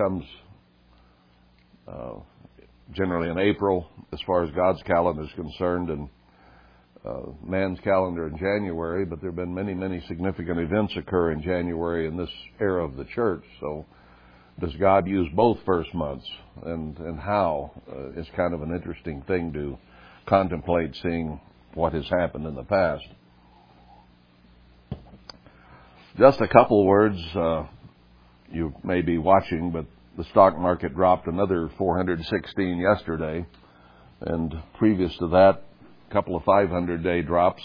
[0.00, 0.24] comes
[1.86, 2.14] uh,
[2.94, 6.08] generally in April, as far as God's calendar is concerned, and
[7.04, 9.04] uh, man's calendar in January.
[9.04, 12.96] But there have been many, many significant events occur in January in this era of
[12.96, 13.44] the church.
[13.60, 13.84] So,
[14.58, 16.26] does God use both first months,
[16.64, 19.76] and and how uh, is kind of an interesting thing to
[20.26, 21.38] contemplate, seeing
[21.74, 23.04] what has happened in the past.
[26.18, 27.18] Just a couple words.
[27.34, 27.64] Uh,
[28.50, 29.86] you may be watching, but
[30.16, 33.46] the stock market dropped another 416 yesterday,
[34.20, 35.62] and previous to that,
[36.08, 37.62] a couple of 500 day drops.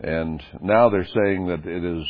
[0.00, 2.06] And now they're saying that it is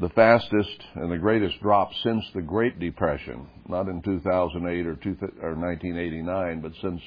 [0.00, 5.16] the fastest and the greatest drop since the Great Depression, not in 2008 or, two,
[5.40, 7.00] or 1989, but since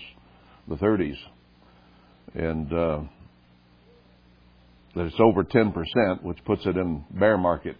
[0.67, 1.17] the 30s.
[2.33, 2.99] And uh,
[4.95, 7.75] that it's over 10%, which puts it in bear market.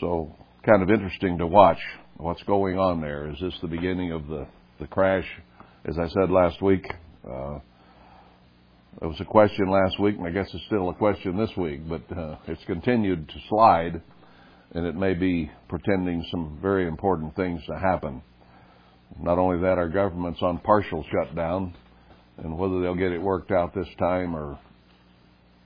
[0.00, 1.78] So kind of interesting to watch
[2.16, 3.30] what's going on there.
[3.30, 4.46] Is this the beginning of the,
[4.80, 5.26] the crash?
[5.84, 6.86] As I said last week,
[7.30, 7.58] uh,
[9.00, 11.82] it was a question last week, and I guess it's still a question this week,
[11.86, 14.00] but uh, it's continued to slide,
[14.72, 18.22] and it may be pretending some very important things to happen.
[19.18, 21.74] Not only that, our government's on partial shutdown,
[22.38, 24.58] and whether they'll get it worked out this time or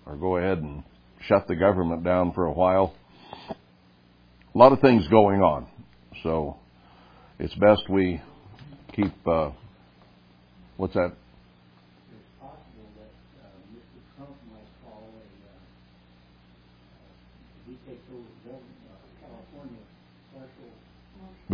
[0.06, 0.82] or go ahead and
[1.28, 2.94] shut the government down for a while.
[4.54, 5.66] A lot of things going on,
[6.22, 6.56] so
[7.38, 8.20] it's best we
[8.94, 9.12] keep.
[9.26, 9.50] Uh,
[10.76, 11.12] what's that?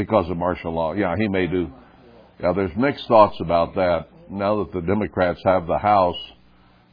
[0.01, 0.95] because of martial law.
[0.95, 1.71] Yeah, he may do.
[2.41, 4.07] Yeah, there's mixed thoughts about that.
[4.31, 6.17] Now that the Democrats have the House,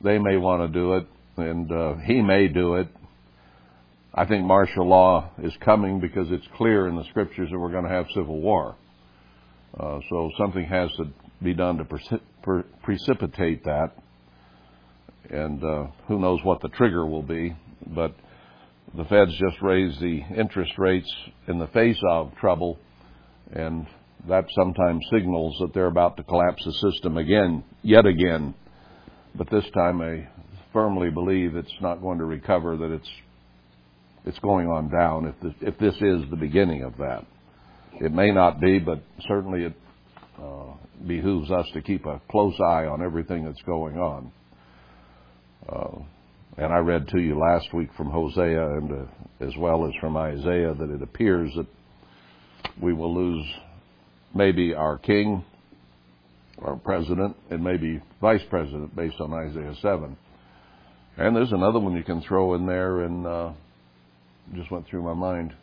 [0.03, 2.87] they may want to do it, and uh, he may do it.
[4.17, 7.83] I think martial law is coming because it's clear in the scriptures that we're going
[7.83, 8.75] to have civil war.
[9.79, 11.09] Uh, so something has to
[11.43, 13.91] be done to precip- per- precipitate that.
[15.29, 17.55] And uh, who knows what the trigger will be.
[17.85, 18.15] But
[18.95, 21.13] the Feds just raised the interest rates
[21.47, 22.79] in the face of trouble
[23.51, 23.85] and
[24.27, 28.55] that sometimes signals that they're about to collapse the system again, yet again.
[29.35, 30.27] But this time, I
[30.73, 32.77] firmly believe it's not going to recover.
[32.77, 33.09] That it's
[34.27, 35.25] it's going on down.
[35.25, 37.25] If this, if this is the beginning of that,
[37.93, 39.73] it may not be, but certainly it
[40.37, 40.73] uh,
[41.07, 44.31] behooves us to keep a close eye on everything that's going on.
[45.67, 45.99] Uh,
[46.57, 49.05] and I read to you last week from Hosea and uh,
[49.39, 51.67] as well as from Isaiah that it appears that
[52.81, 53.45] we will lose
[54.35, 55.45] maybe our king,
[56.61, 60.17] our president, and maybe vice president based on Isaiah 7.
[61.17, 63.51] And there's another one you can throw in there, and uh,
[64.55, 65.53] just went through my mind.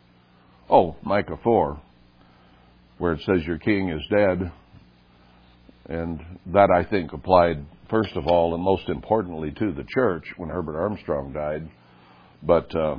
[0.69, 1.81] Oh, Micah 4,
[2.97, 4.51] where it says your king is dead.
[5.87, 10.49] And that I think applied first of all and most importantly to the church when
[10.49, 11.69] Herbert Armstrong died.
[12.41, 12.97] But uh,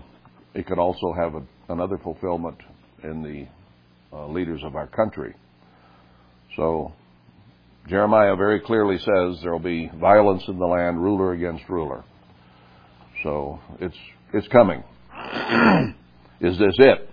[0.55, 1.43] it could also have a,
[1.73, 2.59] another fulfillment
[3.03, 5.35] in the uh, leaders of our country.
[6.57, 6.93] So
[7.89, 12.05] Jeremiah very clearly says there will be violence in the land, ruler against ruler.
[13.23, 13.97] So it's
[14.33, 14.83] it's coming.
[16.41, 17.11] is this it?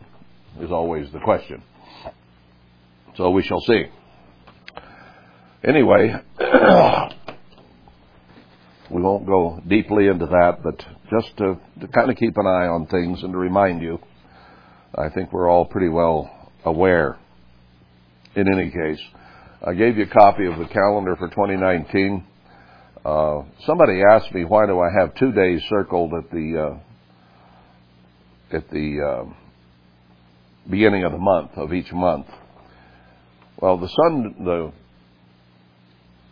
[0.62, 1.64] Is always the question.
[3.16, 3.86] So we shall see.
[5.64, 6.14] Anyway,
[8.90, 12.68] we won't go deeply into that, but just to, to kind of keep an eye
[12.68, 14.00] on things and to remind you,
[14.96, 16.30] I think we're all pretty well
[16.66, 17.18] aware.
[18.36, 19.00] In any case,
[19.66, 22.26] I gave you a copy of the calendar for 2019.
[23.06, 26.80] Uh, somebody asked me why do I have two days circled at the uh,
[28.54, 29.34] at the uh,
[30.70, 32.28] beginning of the month of each month.
[33.60, 34.72] Well, the sun the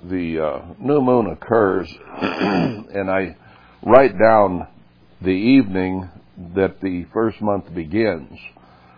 [0.04, 1.88] the uh, new moon occurs,
[2.22, 3.36] and I
[3.84, 4.68] write down
[5.22, 6.10] the evening
[6.56, 8.38] that the first month begins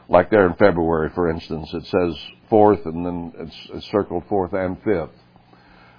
[0.09, 2.15] like there in February, for instance, it says
[2.49, 5.09] fourth and then it's, it's circled fourth and fifth.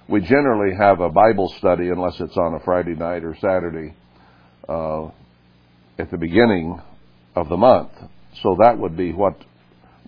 [0.07, 3.95] We generally have a Bible study, unless it's on a Friday night or Saturday,
[4.69, 5.07] uh,
[5.97, 6.81] at the beginning
[7.35, 7.91] of the month.
[8.41, 9.37] So that would be what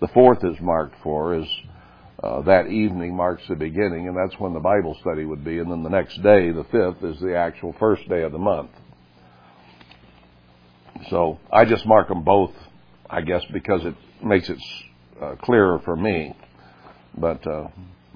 [0.00, 1.46] the fourth is marked for, is
[2.22, 5.58] uh, that evening marks the beginning, and that's when the Bible study would be.
[5.58, 8.70] And then the next day, the fifth, is the actual first day of the month.
[11.10, 12.52] So I just mark them both
[13.10, 14.58] I guess because it makes it
[15.20, 16.34] uh, clearer for me,
[17.16, 17.68] but uh,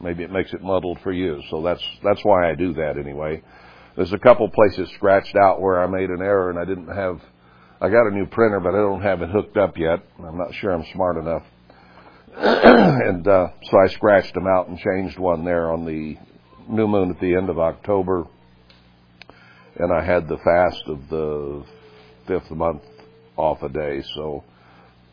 [0.03, 1.43] maybe it makes it muddled for you.
[1.51, 3.43] So that's that's why I do that anyway.
[3.97, 7.21] There's a couple places scratched out where I made an error and I didn't have.
[7.83, 10.01] I got a new printer, but I don't have it hooked up yet.
[10.19, 11.43] I'm not sure I'm smart enough
[12.37, 16.17] and uh, so I scratched them out and changed one there on the
[16.67, 18.27] new moon at the end of October.
[19.77, 21.65] And I had the fast of the
[22.27, 22.83] fifth month
[23.37, 24.45] off a day, so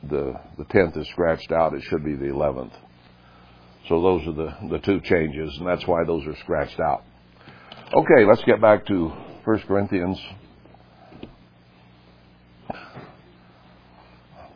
[0.04, 1.74] the the tenth is scratched out.
[1.74, 2.74] It should be the eleventh.
[3.90, 7.04] So those are the the two changes, and that's why those are scratched out.
[7.94, 9.12] Okay, let's get back to
[9.44, 10.18] First Corinthians.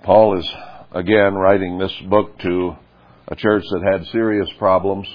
[0.03, 0.49] Paul is
[0.91, 2.75] again writing this book to
[3.29, 5.07] a church that had serious problems,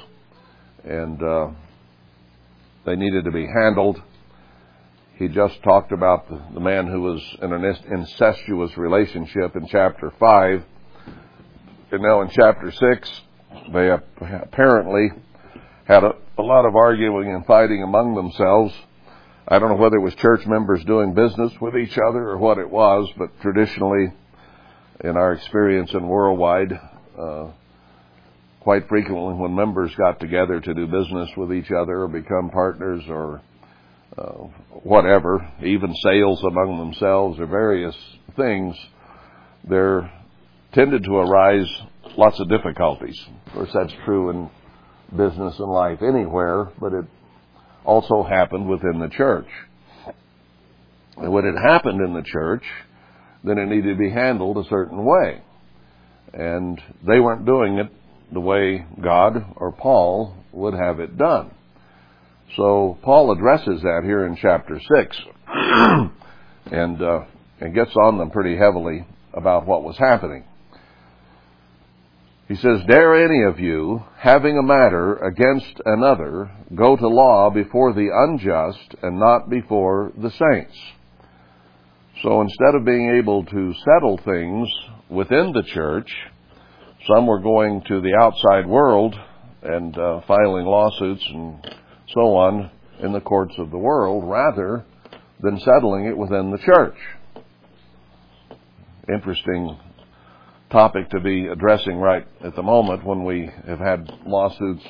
[0.82, 1.48] and uh,
[2.86, 4.00] they needed to be handled.
[5.16, 10.64] He just talked about the, man who was in an incestuous relationship in chapter 5.
[11.90, 13.20] And now in chapter 6,
[13.74, 15.10] they apparently
[15.84, 18.72] had a, a lot of arguing and fighting among themselves.
[19.48, 22.56] I don't know whether it was church members doing business with each other or what
[22.56, 24.12] it was, but traditionally,
[25.04, 26.72] in our experience and worldwide,
[27.18, 27.50] uh,
[28.60, 33.02] quite frequently when members got together to do business with each other or become partners
[33.08, 33.40] or
[34.16, 34.32] uh,
[34.82, 37.96] whatever, even sales among themselves or various
[38.36, 38.76] things,
[39.68, 40.10] there
[40.72, 41.68] tended to arise
[42.16, 43.18] lots of difficulties.
[43.46, 44.50] Of course, that's true in
[45.16, 47.04] business and life anywhere, but it
[47.84, 49.48] also happened within the church.
[51.16, 52.64] And when it happened in the church,
[53.44, 55.42] then it needed to be handled a certain way.
[56.32, 57.90] And they weren't doing it
[58.32, 61.52] the way God or Paul would have it done.
[62.56, 65.20] So Paul addresses that here in chapter 6
[66.72, 67.20] and, uh,
[67.60, 70.44] and gets on them pretty heavily about what was happening.
[72.48, 77.92] He says, Dare any of you, having a matter against another, go to law before
[77.92, 80.76] the unjust and not before the saints.
[82.22, 84.68] So instead of being able to settle things
[85.08, 86.10] within the church,
[87.06, 89.14] some were going to the outside world
[89.62, 91.64] and uh, filing lawsuits and
[92.14, 92.70] so on
[93.00, 94.84] in the courts of the world rather
[95.40, 96.96] than settling it within the church.
[99.08, 99.78] Interesting
[100.70, 104.84] topic to be addressing right at the moment when we have had lawsuits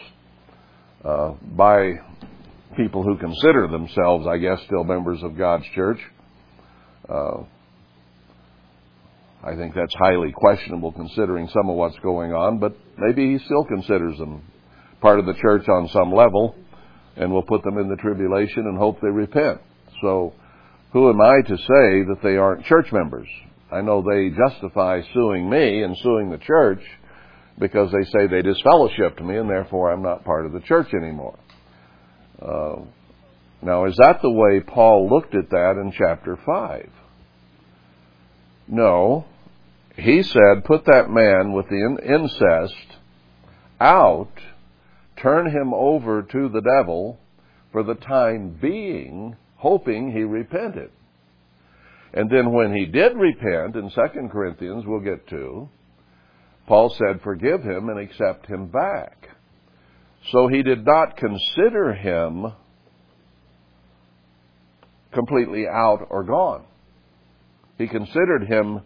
[1.05, 1.93] uh, by
[2.77, 5.99] people who consider themselves, I guess, still members of God's church.
[7.09, 7.43] Uh,
[9.43, 13.65] I think that's highly questionable considering some of what's going on, but maybe he still
[13.65, 14.43] considers them
[15.01, 16.55] part of the church on some level
[17.17, 19.61] and will put them in the tribulation and hope they repent.
[20.03, 20.35] So,
[20.93, 23.29] who am I to say that they aren't church members?
[23.71, 26.81] I know they justify suing me and suing the church
[27.59, 31.39] because they say they disfellowshipped me and therefore I'm not part of the church anymore.
[32.41, 32.85] Uh,
[33.61, 36.91] now, is that the way Paul looked at that in chapter 5?
[38.69, 39.25] No.
[39.97, 42.99] He said, put that man with the incest
[43.81, 44.31] out,
[45.17, 47.19] turn him over to the devil
[47.73, 50.91] for the time being, hoping he repented.
[52.15, 55.69] And then when he did repent, in 2 Corinthians, we'll get to,
[56.67, 59.31] Paul said, forgive him and accept him back.
[60.31, 62.53] So he did not consider him
[65.13, 66.65] completely out or gone.
[67.79, 68.81] He considered him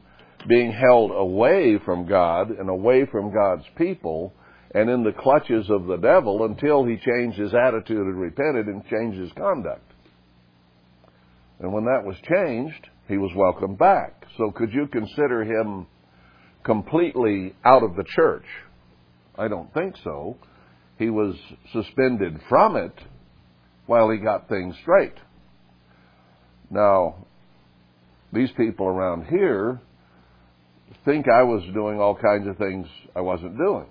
[0.48, 4.34] being held away from God and away from God's people
[4.74, 8.84] and in the clutches of the devil until he changed his attitude and repented and
[8.86, 9.92] changed his conduct.
[11.60, 14.24] And when that was changed, he was welcomed back.
[14.36, 15.86] So could you consider him
[16.64, 18.46] completely out of the church?
[19.38, 20.36] I don't think so.
[20.98, 21.34] He was
[21.72, 22.94] suspended from it
[23.86, 25.14] while he got things straight.
[26.70, 27.26] Now,
[28.32, 29.80] these people around here
[31.04, 33.86] think I was doing all kinds of things I wasn't doing.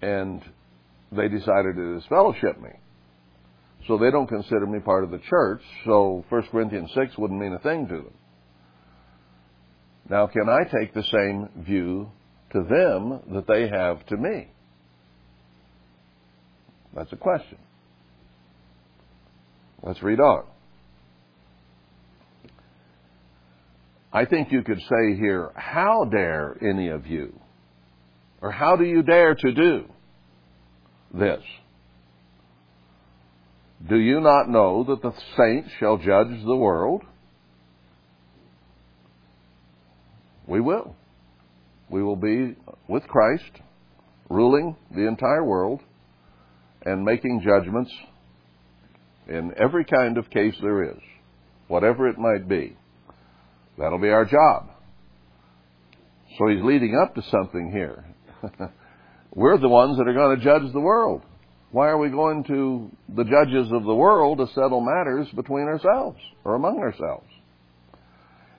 [0.00, 0.42] And
[1.12, 2.70] they decided to disfellowship me.
[3.86, 7.54] So they don't consider me part of the church, so 1 Corinthians 6 wouldn't mean
[7.54, 8.14] a thing to them.
[10.10, 12.10] Now, can I take the same view
[12.52, 14.48] to them that they have to me?
[16.94, 17.58] That's a question.
[19.82, 20.44] Let's read on.
[24.12, 27.38] I think you could say here, how dare any of you?
[28.40, 29.84] Or how do you dare to do
[31.12, 31.42] this?
[33.86, 37.02] Do you not know that the saints shall judge the world?
[40.46, 40.96] We will.
[41.90, 42.56] We will be
[42.88, 43.50] with Christ,
[44.28, 45.80] ruling the entire world
[46.82, 47.92] and making judgments
[49.28, 51.00] in every kind of case there is,
[51.68, 52.76] whatever it might be.
[53.78, 54.70] That'll be our job.
[56.36, 58.04] So he's leading up to something here.
[59.34, 61.22] We're the ones that are going to judge the world.
[61.70, 66.18] Why are we going to the judges of the world to settle matters between ourselves
[66.44, 67.26] or among ourselves?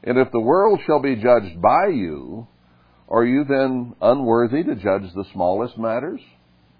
[0.04, 2.48] And if the world shall be judged by you,
[3.10, 6.22] are you then unworthy to judge the smallest matters?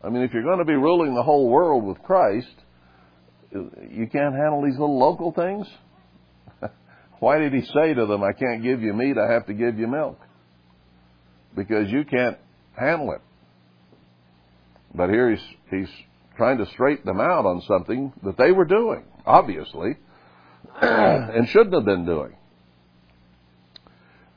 [0.04, 2.48] I mean, if you're going to be ruling the whole world with Christ,
[3.52, 5.68] you can't handle these little local things?
[7.20, 9.78] Why did he say to them, I can't give you meat, I have to give
[9.78, 10.20] you milk?
[11.56, 12.38] Because you can't
[12.78, 13.22] handle it.
[14.96, 15.90] But here he's, he's
[16.38, 19.98] trying to straighten them out on something that they were doing, obviously,
[20.82, 22.36] and shouldn't have been doing.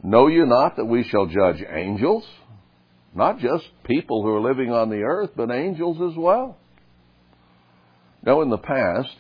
[0.03, 2.25] Know you not that we shall judge angels?
[3.15, 6.59] Not just people who are living on the earth, but angels as well.
[8.25, 9.17] Now, in the past,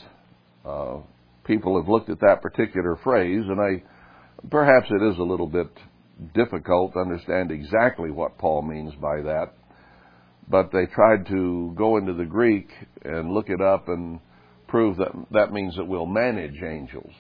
[0.64, 0.99] uh,
[1.45, 3.83] people have looked at that particular phrase, and I
[4.51, 5.69] perhaps it is a little bit
[6.35, 9.55] difficult to understand exactly what Paul means by that.
[10.49, 12.69] But they tried to go into the Greek
[13.05, 14.21] and look it up and
[14.69, 17.13] prove that that means that we'll manage angels,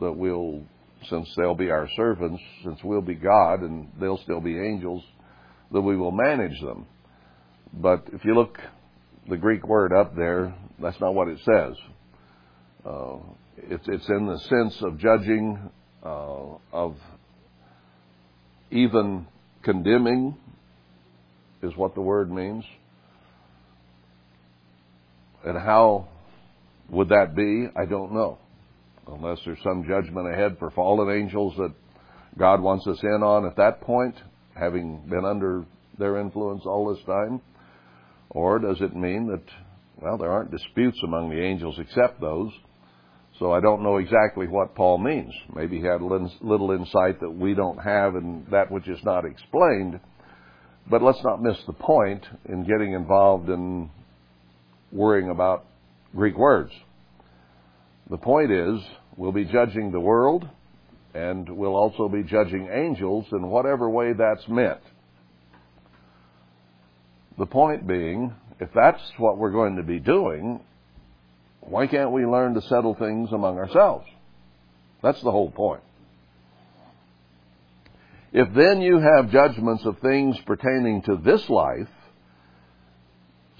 [0.00, 0.62] that we'll,
[1.08, 5.02] since they'll be our servants, since we'll be God and they'll still be angels,
[5.72, 6.86] that we will manage them.
[7.72, 8.58] But if you look
[9.28, 11.74] the Greek word up there, that's not what it says.
[12.84, 13.16] Uh,
[13.56, 15.58] it's, it's in the sense of judging,
[16.04, 16.96] uh, of
[18.70, 19.26] even
[19.62, 20.36] condemning,
[21.62, 22.64] is what the word means.
[25.44, 26.08] And how
[26.90, 27.68] would that be?
[27.76, 28.38] I don't know.
[29.08, 31.72] Unless there's some judgment ahead for fallen angels that
[32.38, 34.16] God wants us in on at that point,
[34.54, 35.64] having been under
[35.98, 37.40] their influence all this time?
[38.30, 39.42] Or does it mean that,
[40.00, 42.50] well, there aren't disputes among the angels except those?
[43.38, 45.32] So I don't know exactly what Paul means.
[45.54, 50.00] Maybe he had little insight that we don't have and that which is not explained.
[50.88, 53.90] But let's not miss the point in getting involved in
[54.90, 55.66] worrying about
[56.14, 56.72] Greek words.
[58.08, 58.80] The point is,
[59.16, 60.48] we'll be judging the world
[61.12, 64.80] and we'll also be judging angels in whatever way that's meant.
[67.38, 70.60] The point being, if that's what we're going to be doing,
[71.68, 74.06] why can't we learn to settle things among ourselves?
[75.02, 75.82] That's the whole point.
[78.32, 81.88] If then you have judgments of things pertaining to this life,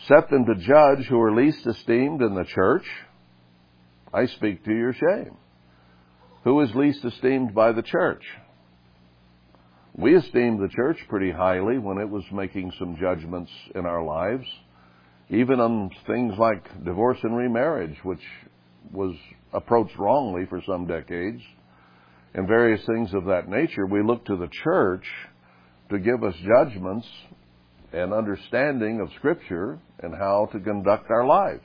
[0.06, 2.84] set them to judge who are least esteemed in the church.
[4.12, 5.36] I speak to your shame.
[6.44, 8.22] Who is least esteemed by the church?
[9.94, 14.46] We esteemed the church pretty highly when it was making some judgments in our lives,
[15.28, 18.22] even on things like divorce and remarriage, which
[18.92, 19.14] was
[19.52, 21.42] approached wrongly for some decades,
[22.34, 23.86] and various things of that nature.
[23.86, 25.04] We look to the church
[25.90, 27.06] to give us judgments
[27.92, 31.64] and understanding of Scripture and how to conduct our lives.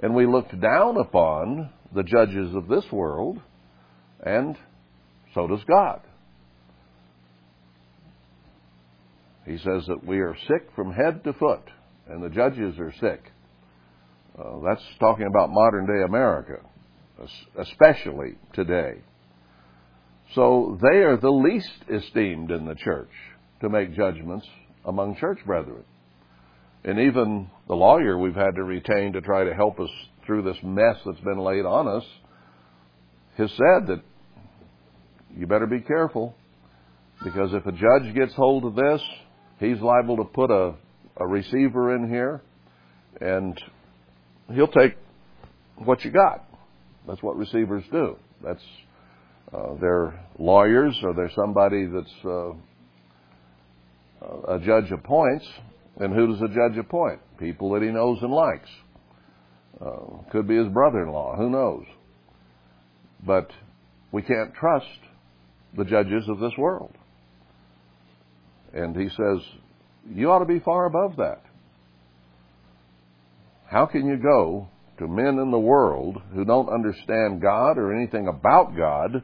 [0.00, 3.40] And we looked down upon the judges of this world,
[4.24, 4.56] and
[5.34, 6.00] so does God.
[9.46, 11.62] He says that we are sick from head to foot,
[12.08, 13.32] and the judges are sick.
[14.38, 16.60] Uh, that's talking about modern day America,
[17.58, 19.00] especially today.
[20.34, 23.10] So they are the least esteemed in the church
[23.60, 24.46] to make judgments
[24.84, 25.84] among church brethren.
[26.84, 29.90] And even the lawyer we've had to retain to try to help us
[30.24, 32.04] through this mess that's been laid on us
[33.38, 34.02] has said that
[35.36, 36.34] you better be careful
[37.24, 39.02] because if a judge gets hold of this,
[39.58, 40.74] he's liable to put a,
[41.16, 42.42] a receiver in here
[43.20, 43.60] and
[44.52, 44.96] he'll take
[45.76, 46.44] what you got.
[47.06, 48.16] That's what receivers do.
[48.44, 48.62] That's
[49.52, 52.50] uh, they're lawyers or they're somebody that's uh,
[54.48, 55.46] a judge appoints.
[55.98, 57.20] And who does a judge appoint?
[57.38, 58.68] People that he knows and likes.
[59.80, 61.36] Uh, could be his brother-in-law.
[61.36, 61.84] Who knows?
[63.24, 63.50] But
[64.12, 64.86] we can't trust
[65.76, 66.92] the judges of this world.
[68.72, 69.38] And he says,
[70.14, 71.42] you ought to be far above that.
[73.66, 78.28] How can you go to men in the world who don't understand God or anything
[78.28, 79.22] about God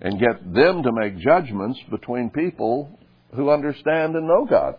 [0.00, 2.98] and get them to make judgments between people
[3.34, 4.76] who understand and know God?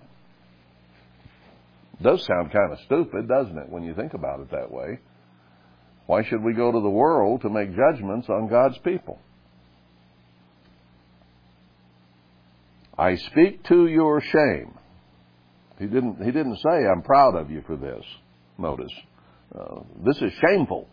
[2.00, 5.00] It does sound kind of stupid, doesn't it, when you think about it that way?
[6.08, 9.20] Why should we go to the world to make judgments on God's people?
[12.98, 14.74] I speak to your shame.
[15.80, 18.04] He didn't, he didn't say, I'm proud of you for this.
[18.58, 18.92] Notice.
[19.58, 20.88] Uh, this is shameful.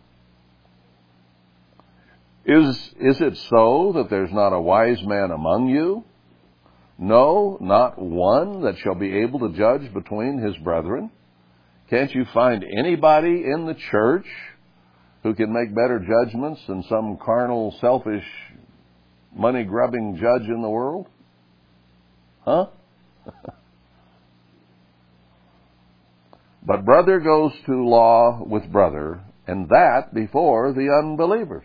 [2.45, 6.05] Is, is it so that there's not a wise man among you?
[6.97, 11.11] No, not one that shall be able to judge between his brethren.
[11.89, 14.25] Can't you find anybody in the church
[15.23, 18.25] who can make better judgments than some carnal, selfish,
[19.35, 21.07] money grubbing judge in the world?
[22.45, 22.67] Huh?
[26.67, 31.63] but brother goes to law with brother, and that before the unbelievers.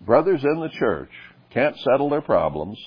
[0.00, 1.10] Brothers in the church
[1.52, 2.78] can't settle their problems,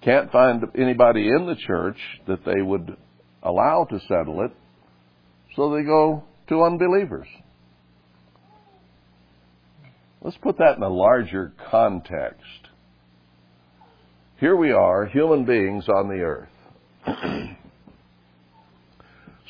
[0.00, 2.96] can't find anybody in the church that they would
[3.42, 4.52] allow to settle it,
[5.56, 7.28] so they go to unbelievers.
[10.22, 12.40] Let's put that in a larger context.
[14.40, 17.56] Here we are, human beings on the earth.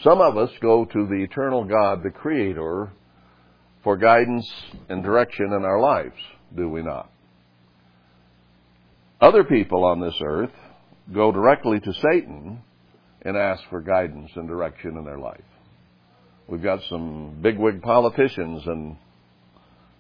[0.05, 2.93] Some of us go to the eternal God, the Creator,
[3.83, 4.47] for guidance
[4.91, 6.17] and direction in our lives,
[6.55, 7.11] do we not?
[9.19, 10.53] Other people on this earth
[11.15, 12.61] go directly to Satan
[13.23, 15.41] and ask for guidance and direction in their life.
[16.49, 18.99] We've got some bigwig politicians in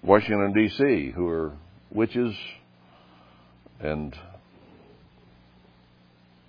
[0.02, 1.56] Washington, D.C., who are
[1.90, 2.34] witches
[3.80, 4.14] and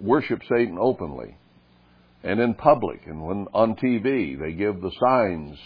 [0.01, 1.37] worship Satan openly
[2.25, 3.01] and in public.
[3.05, 5.57] And when on TV, they give the signs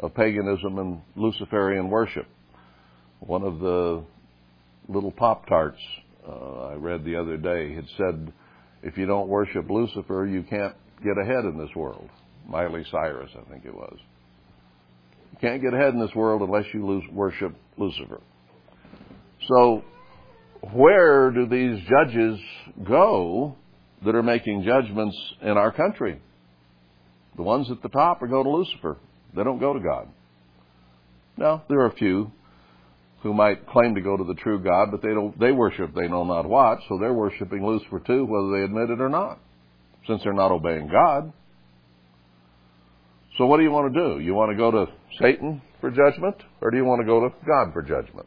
[0.00, 2.26] of paganism and Luciferian worship.
[3.20, 4.02] One of the
[4.88, 5.78] little Pop Tarts
[6.28, 8.32] uh, I read the other day had said,
[8.82, 12.08] if you don't worship Lucifer, you can't get ahead in this world.
[12.48, 13.96] Miley Cyrus, I think it was.
[15.32, 18.20] You can't get ahead in this world unless you lose, worship Lucifer.
[19.48, 19.84] So,
[20.72, 22.40] where do these judges
[22.86, 23.56] go
[24.04, 26.20] that are making judgments in our country?
[27.36, 28.98] The ones at the top are go to Lucifer.
[29.34, 30.08] They don't go to God.
[31.36, 32.30] Now, there are a few
[33.22, 36.08] who might claim to go to the true God, but they don't they worship they
[36.08, 39.38] know not what, so they're worshiping Lucifer too, whether they admit it or not,
[40.06, 41.32] since they're not obeying God.
[43.38, 44.20] So what do you want to do?
[44.20, 44.86] You want to go to
[45.20, 48.26] Satan for judgment, or do you want to go to God for judgment?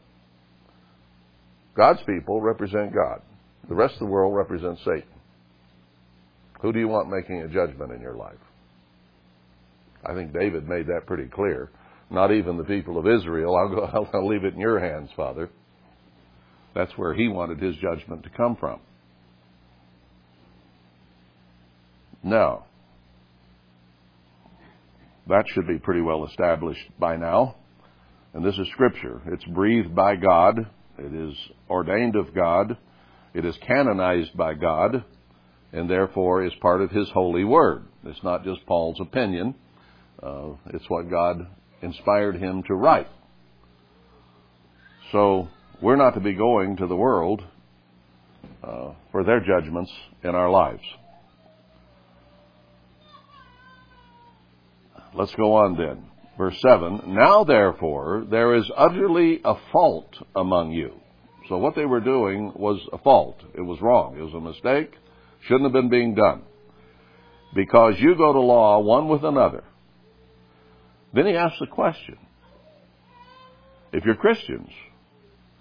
[1.76, 3.20] God's people represent God.
[3.68, 5.15] The rest of the world represents Satan.
[6.66, 8.40] Who do you want making a judgment in your life?
[10.04, 11.70] I think David made that pretty clear.
[12.10, 13.54] Not even the people of Israel.
[13.54, 15.48] I'll, go, I'll leave it in your hands, Father.
[16.74, 18.80] That's where he wanted his judgment to come from.
[22.24, 22.66] Now,
[25.28, 27.54] that should be pretty well established by now.
[28.34, 29.22] And this is Scripture.
[29.26, 30.66] It's breathed by God.
[30.98, 31.36] It is
[31.70, 32.76] ordained of God.
[33.34, 35.04] It is canonized by God.
[35.72, 37.84] And therefore is part of His holy word.
[38.04, 39.54] It's not just Paul's opinion.
[40.22, 41.46] Uh, it's what God
[41.82, 43.08] inspired him to write.
[45.12, 45.48] So
[45.80, 47.42] we're not to be going to the world
[48.62, 49.90] uh, for their judgments
[50.22, 50.82] in our lives.
[55.14, 56.04] Let's go on then.
[56.36, 60.92] Verse 7 Now therefore there is utterly a fault among you.
[61.48, 63.40] So what they were doing was a fault.
[63.54, 64.18] It was wrong.
[64.18, 64.92] It was a mistake.
[65.42, 66.42] Shouldn't have been being done.
[67.54, 69.64] Because you go to law one with another.
[71.12, 72.18] Then he asks the question
[73.92, 74.68] if you're Christians,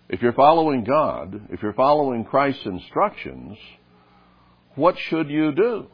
[0.10, 3.58] if you're following God, if you're following Christ's instructions,
[4.76, 5.88] what should you do?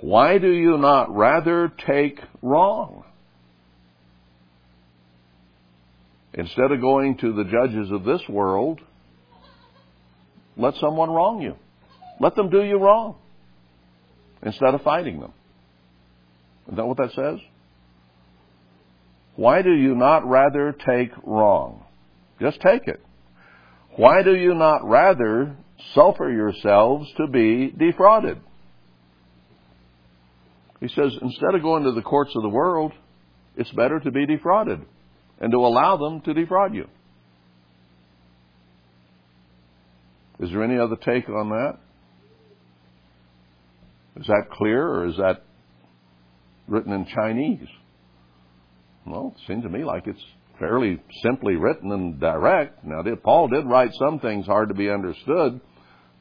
[0.00, 3.04] Why do you not rather take wrong?
[6.32, 8.80] Instead of going to the judges of this world,
[10.60, 11.56] let someone wrong you.
[12.20, 13.16] Let them do you wrong
[14.42, 15.32] instead of fighting them.
[16.70, 17.38] Is that what that says?
[19.36, 21.82] Why do you not rather take wrong?
[22.40, 23.00] Just take it.
[23.96, 25.56] Why do you not rather
[25.94, 28.38] suffer yourselves to be defrauded?
[30.80, 32.92] He says, instead of going to the courts of the world,
[33.56, 34.80] it's better to be defrauded
[35.40, 36.86] and to allow them to defraud you.
[40.40, 41.78] Is there any other take on that?
[44.16, 45.44] Is that clear or is that
[46.66, 47.68] written in Chinese?
[49.06, 50.22] Well, it seems to me like it's
[50.58, 52.84] fairly simply written and direct.
[52.84, 55.60] Now, Paul did write some things hard to be understood,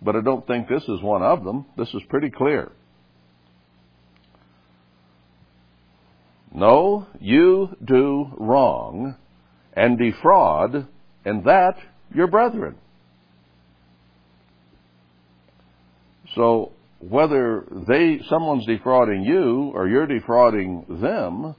[0.01, 1.65] but I don't think this is one of them.
[1.77, 2.71] This is pretty clear.
[6.53, 9.15] No, you do wrong
[9.73, 10.87] and defraud,
[11.23, 11.75] and that
[12.13, 12.75] your brethren.
[16.35, 21.55] So whether they someone's defrauding you or you're defrauding them,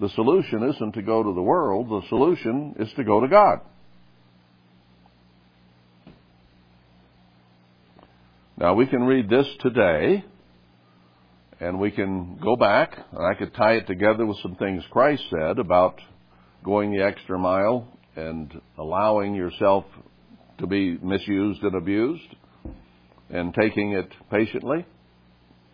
[0.00, 3.60] the solution isn't to go to the world, the solution is to go to God.
[8.56, 10.24] Now we can read this today
[11.60, 15.22] and we can go back and I could tie it together with some things Christ
[15.30, 16.00] said about
[16.64, 19.84] going the extra mile and allowing yourself
[20.58, 22.34] to be misused and abused
[23.30, 24.86] and taking it patiently.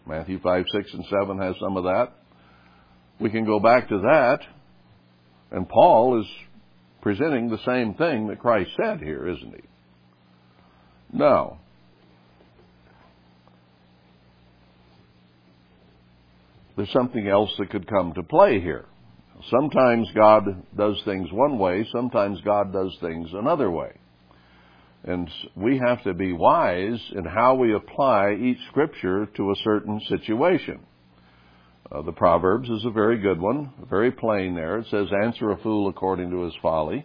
[0.06, 2.12] Matthew 5, 6, and 7 has some of that.
[3.20, 4.40] We can go back to that,
[5.50, 6.26] and Paul is
[7.00, 9.62] presenting the same thing that Christ said here, isn't he?
[11.12, 11.60] Now,
[16.76, 18.86] there's something else that could come to play here.
[19.50, 20.44] Sometimes God
[20.76, 23.92] does things one way, sometimes God does things another way.
[25.06, 30.00] And we have to be wise in how we apply each scripture to a certain
[30.08, 30.80] situation.
[31.92, 34.78] Uh, the Proverbs is a very good one, very plain there.
[34.78, 37.04] It says, Answer a fool according to his folly.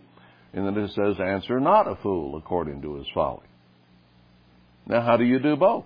[0.54, 3.46] And then it says, Answer not a fool according to his folly.
[4.88, 5.86] Now, how do you do both?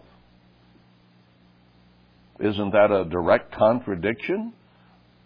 [2.39, 4.53] Isn't that a direct contradiction?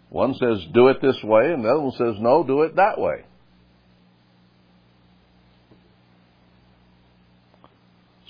[0.09, 2.97] One says, Do it this way, and the other one says, No, do it that
[2.97, 3.25] way.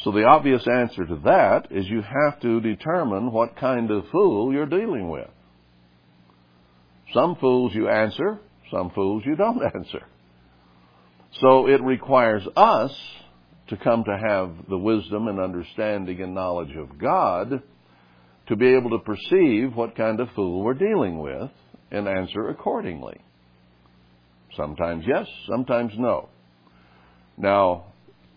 [0.03, 4.53] So the obvious answer to that is you have to determine what kind of fool
[4.53, 5.29] you're dealing with.
[7.13, 10.05] Some fools you answer, some fools you don't answer.
[11.39, 12.91] So it requires us
[13.69, 17.61] to come to have the wisdom and understanding and knowledge of God
[18.47, 21.49] to be able to perceive what kind of fool we're dealing with
[21.91, 23.19] and answer accordingly.
[24.55, 26.29] Sometimes yes, sometimes no.
[27.37, 27.85] Now,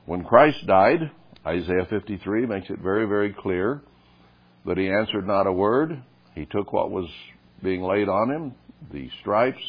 [0.07, 1.11] when Christ died,
[1.47, 3.81] Isaiah 53 makes it very, very clear
[4.67, 6.03] that he answered not a word.
[6.35, 7.09] He took what was
[7.63, 8.55] being laid on him,
[8.93, 9.63] the stripes,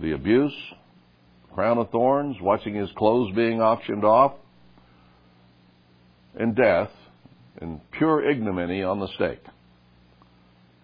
[0.00, 0.54] the abuse,
[1.52, 4.32] crown of thorns, watching his clothes being auctioned off,
[6.38, 6.90] and death
[7.60, 9.42] in pure ignominy on the stake.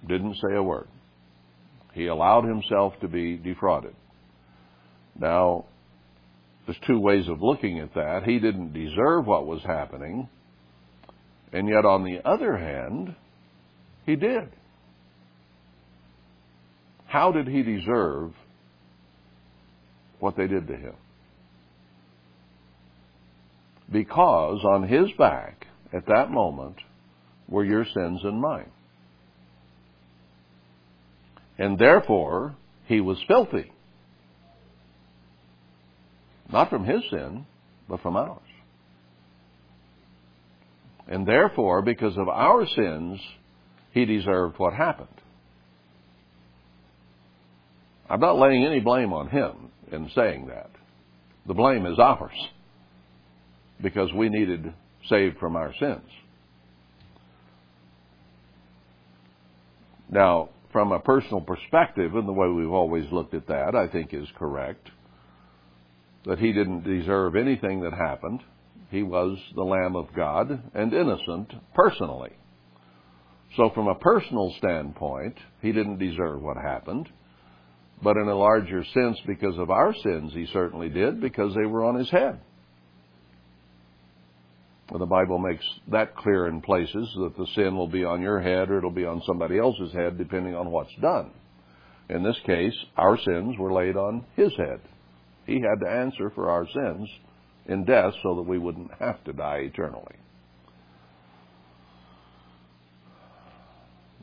[0.09, 0.89] Didn't say a word.
[1.93, 3.95] He allowed himself to be defrauded.
[5.19, 5.67] Now,
[6.67, 8.23] there's two ways of looking at that.
[8.25, 10.29] He didn't deserve what was happening,
[11.53, 13.15] and yet on the other hand,
[14.07, 14.49] he did.
[17.07, 18.33] How did he deserve
[20.21, 20.95] what they did to him?
[23.93, 26.77] Because on his back, at that moment,
[27.49, 28.71] were your sins and mine.
[31.59, 33.71] And therefore, he was filthy.
[36.53, 37.47] Not from his sin,
[37.89, 38.41] but from ours.
[41.07, 43.21] And therefore, because of our sins,
[43.93, 45.09] he deserved what happened.
[48.09, 50.71] I'm not laying any blame on him in saying that.
[51.47, 52.33] The blame is ours
[53.83, 54.73] because we needed
[55.09, 56.09] saved from our sins.
[60.11, 64.15] Now, from a personal perspective, and the way we've always looked at that, I think
[64.15, 64.89] is correct,
[66.27, 68.41] that he didn't deserve anything that happened.
[68.91, 72.31] He was the Lamb of God and innocent personally.
[73.57, 77.09] So, from a personal standpoint, he didn't deserve what happened.
[78.03, 81.85] But in a larger sense, because of our sins, he certainly did, because they were
[81.85, 82.41] on his head.
[84.91, 88.41] Well, the Bible makes that clear in places that the sin will be on your
[88.41, 91.31] head or it'll be on somebody else's head, depending on what's done.
[92.11, 94.81] In this case, our sins were laid on his head.
[95.47, 97.09] He had to answer for our sins
[97.67, 100.17] in death so that we wouldn't have to die eternally.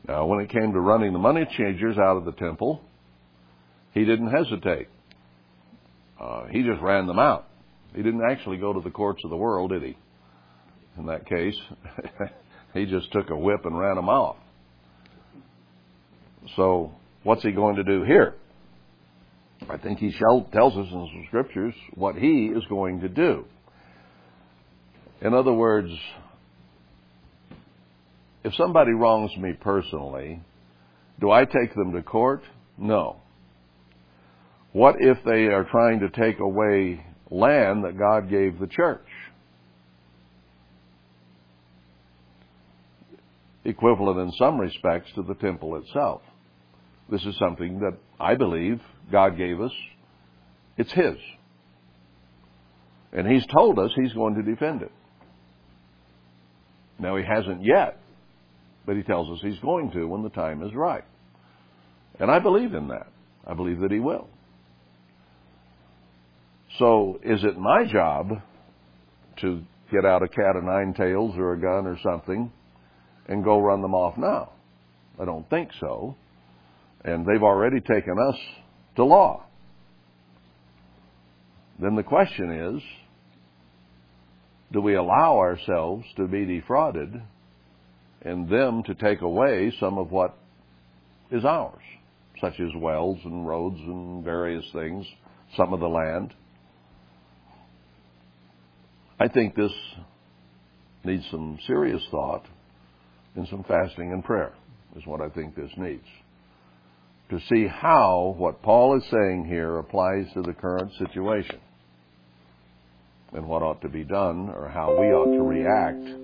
[0.07, 2.81] Now, when it came to running the money changers out of the temple,
[3.93, 4.87] he didn't hesitate.
[6.19, 7.47] Uh, he just ran them out.
[7.95, 9.97] He didn't actually go to the courts of the world, did he?
[10.97, 11.55] In that case,
[12.73, 14.37] he just took a whip and ran them off.
[16.55, 16.91] So,
[17.23, 18.35] what's he going to do here?
[19.69, 23.45] I think he tells us in some scriptures what he is going to do.
[25.21, 25.91] In other words,
[28.43, 30.41] if somebody wrongs me personally,
[31.19, 32.41] do I take them to court?
[32.77, 33.17] No.
[34.73, 39.05] What if they are trying to take away land that God gave the church?
[43.63, 46.21] Equivalent in some respects to the temple itself.
[47.11, 48.79] This is something that I believe
[49.11, 49.71] God gave us.
[50.77, 51.17] It's His.
[53.11, 54.91] And He's told us He's going to defend it.
[56.99, 57.99] Now, He hasn't yet,
[58.85, 61.03] but He tells us He's going to when the time is right.
[62.19, 63.07] And I believe in that.
[63.45, 64.29] I believe that He will.
[66.79, 68.41] So, is it my job
[69.41, 72.51] to get out a cat of nine tails or a gun or something
[73.27, 74.51] and go run them off now.
[75.19, 76.15] I don't think so.
[77.03, 78.35] And they've already taken us
[78.95, 79.43] to law.
[81.79, 82.81] Then the question is
[84.71, 87.21] do we allow ourselves to be defrauded
[88.21, 90.37] and them to take away some of what
[91.29, 91.81] is ours,
[92.39, 95.05] such as wells and roads and various things,
[95.57, 96.33] some of the land?
[99.19, 99.73] I think this
[101.03, 102.45] needs some serious thought
[103.35, 104.53] and some fasting and prayer,
[104.95, 106.07] is what I think this needs.
[107.31, 111.59] To see how what Paul is saying here applies to the current situation
[113.31, 116.19] and what ought to be done or how we ought to react.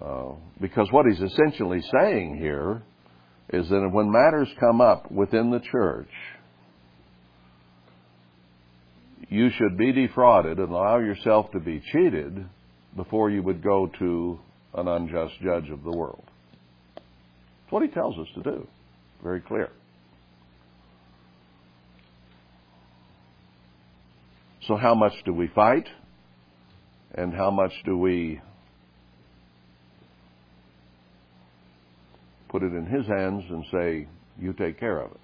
[0.00, 2.82] Uh, because what he's essentially saying here
[3.52, 6.08] is that when matters come up within the church,
[9.28, 12.46] you should be defrauded and allow yourself to be cheated
[12.96, 14.40] before you would go to
[14.76, 16.24] an unjust judge of the world.
[16.94, 18.66] That's what he tells us to do.
[19.22, 19.68] Very clear.
[24.66, 25.86] So, how much do we fight?
[27.14, 28.40] And how much do we
[32.48, 35.20] put it in His hands and say, You take care of it?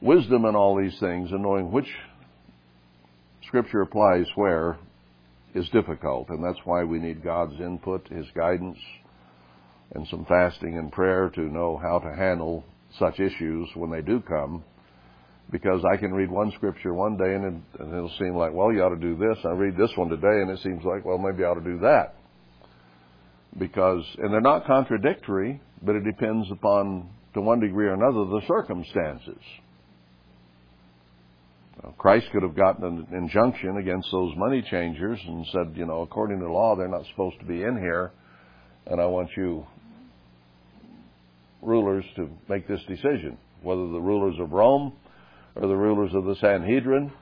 [0.00, 1.88] Wisdom in all these things and knowing which
[3.46, 4.78] Scripture applies where
[5.54, 8.78] is difficult, and that's why we need God's input, His guidance,
[9.94, 12.64] and some fasting and prayer to know how to handle
[12.98, 14.64] such issues when they do come
[15.50, 18.72] because I can read one scripture one day and, it, and it'll seem like, well,
[18.72, 19.38] you ought to do this.
[19.44, 21.78] I read this one today and it seems like, well, maybe I ought to do
[21.80, 22.14] that.
[23.58, 28.42] Because, and they're not contradictory, but it depends upon, to one degree or another, the
[28.46, 29.42] circumstances.
[31.98, 36.38] Christ could have gotten an injunction against those money changers and said, you know, according
[36.40, 38.12] to law, they're not supposed to be in here,
[38.86, 39.66] and I want you
[41.62, 43.38] rulers to make this decision.
[43.62, 44.92] Whether the rulers of Rome
[45.54, 47.12] or the rulers of the Sanhedrin,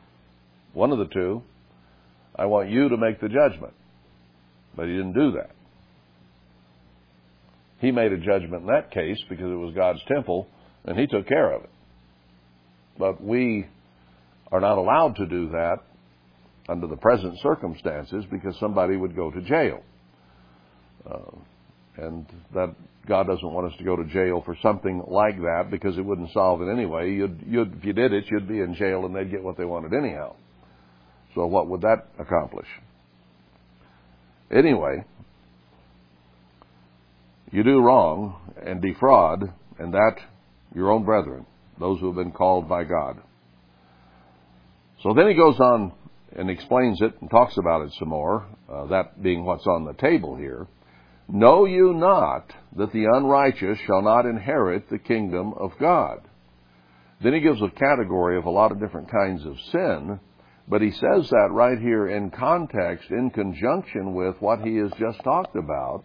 [0.72, 1.42] one of the two,
[2.36, 3.74] I want you to make the judgment.
[4.76, 5.50] But he didn't do that.
[7.80, 10.48] He made a judgment in that case because it was God's temple,
[10.84, 11.70] and he took care of it.
[12.98, 13.66] But we
[14.50, 15.78] are not allowed to do that
[16.68, 19.82] under the present circumstances because somebody would go to jail.
[21.08, 21.38] Uh,
[21.98, 22.74] and that
[23.06, 26.30] God doesn't want us to go to jail for something like that because it wouldn't
[26.32, 27.10] solve it anyway.
[27.10, 29.64] You'd, you'd, if you did it, you'd be in jail and they'd get what they
[29.64, 30.36] wanted anyhow.
[31.34, 32.66] So what would that accomplish?
[34.50, 35.04] Anyway,
[37.50, 40.16] you do wrong and defraud, and that
[40.74, 41.46] your own brethren,
[41.78, 43.20] those who have been called by God.
[45.02, 45.92] So then he goes on
[46.36, 49.94] and explains it and talks about it some more, uh, that being what's on the
[49.94, 50.66] table here.
[51.28, 56.20] Know you not that the unrighteous shall not inherit the kingdom of God?
[57.22, 60.20] Then he gives a category of a lot of different kinds of sin,
[60.68, 65.22] but he says that right here in context, in conjunction with what he has just
[65.22, 66.04] talked about,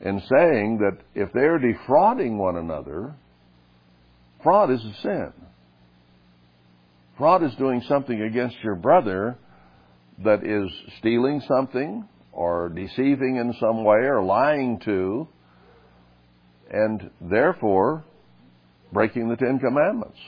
[0.00, 3.14] and saying that if they're defrauding one another,
[4.42, 5.32] fraud is a sin.
[7.16, 9.38] Fraud is doing something against your brother
[10.24, 15.26] that is stealing something, or deceiving in some way or lying to,
[16.70, 18.04] and therefore
[18.92, 20.18] breaking the Ten Commandments.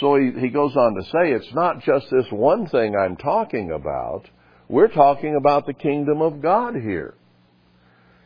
[0.00, 3.72] So he, he goes on to say it's not just this one thing I'm talking
[3.72, 4.24] about.
[4.68, 7.14] We're talking about the kingdom of God here.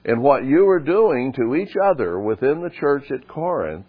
[0.04, 3.86] And what you are doing to each other within the church at Corinth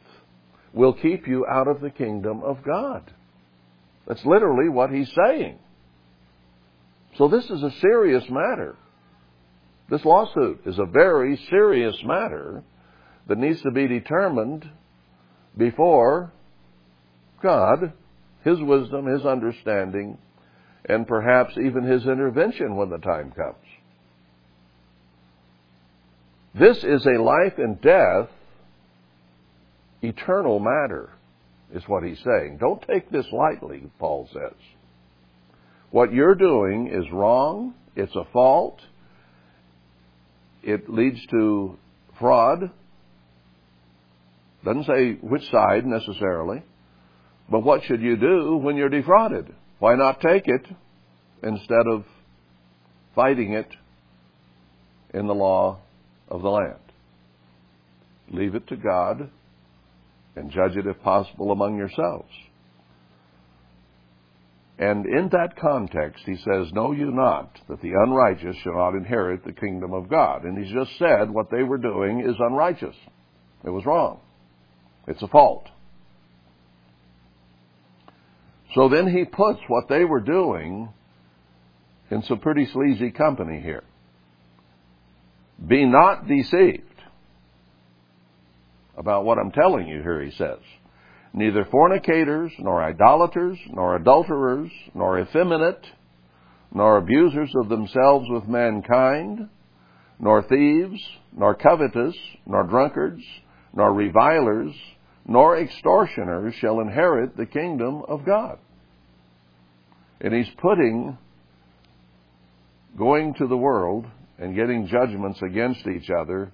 [0.72, 3.12] will keep you out of the kingdom of God.
[4.08, 5.58] That's literally what he's saying.
[7.18, 8.76] So this is a serious matter.
[9.90, 12.64] This lawsuit is a very serious matter
[13.28, 14.70] that needs to be determined
[15.58, 16.32] before
[17.42, 17.94] God,
[18.44, 20.18] His wisdom, His understanding,
[20.86, 23.56] and perhaps even His intervention when the time comes.
[26.56, 28.30] This is a life and death,
[30.02, 31.10] eternal matter,
[31.74, 32.58] is what he's saying.
[32.60, 34.58] Don't take this lightly, Paul says.
[35.90, 38.80] What you're doing is wrong, it's a fault,
[40.64, 41.78] it leads to
[42.20, 42.72] fraud.
[44.64, 46.64] Doesn't say which side necessarily.
[47.50, 49.54] But what should you do when you're defrauded?
[49.80, 50.66] Why not take it
[51.44, 52.06] instead of
[53.14, 53.68] fighting it
[55.14, 55.80] in the law
[56.30, 56.80] of the land?
[58.32, 59.30] Leave it to God
[60.36, 62.32] and judge it if possible among yourselves.
[64.80, 69.46] And in that context, he says, Know you not that the unrighteous shall not inherit
[69.46, 70.44] the kingdom of God?
[70.44, 72.96] And he's just said what they were doing is unrighteous.
[73.64, 74.20] It was wrong.
[75.08, 75.70] It's a fault.
[78.74, 80.90] So then he puts what they were doing
[82.10, 83.84] in some pretty sleazy company here.
[85.66, 86.84] Be not deceived
[88.98, 90.60] about what I'm telling you here, he says.
[91.34, 95.84] Neither fornicators, nor idolaters, nor adulterers, nor effeminate,
[96.72, 99.50] nor abusers of themselves with mankind,
[100.20, 101.02] nor thieves,
[101.36, 102.16] nor covetous,
[102.46, 103.24] nor drunkards,
[103.74, 104.74] nor revilers,
[105.26, 108.60] nor extortioners shall inherit the kingdom of God.
[110.22, 111.18] And he's putting
[112.98, 114.06] going to the world
[114.38, 116.52] and getting judgments against each other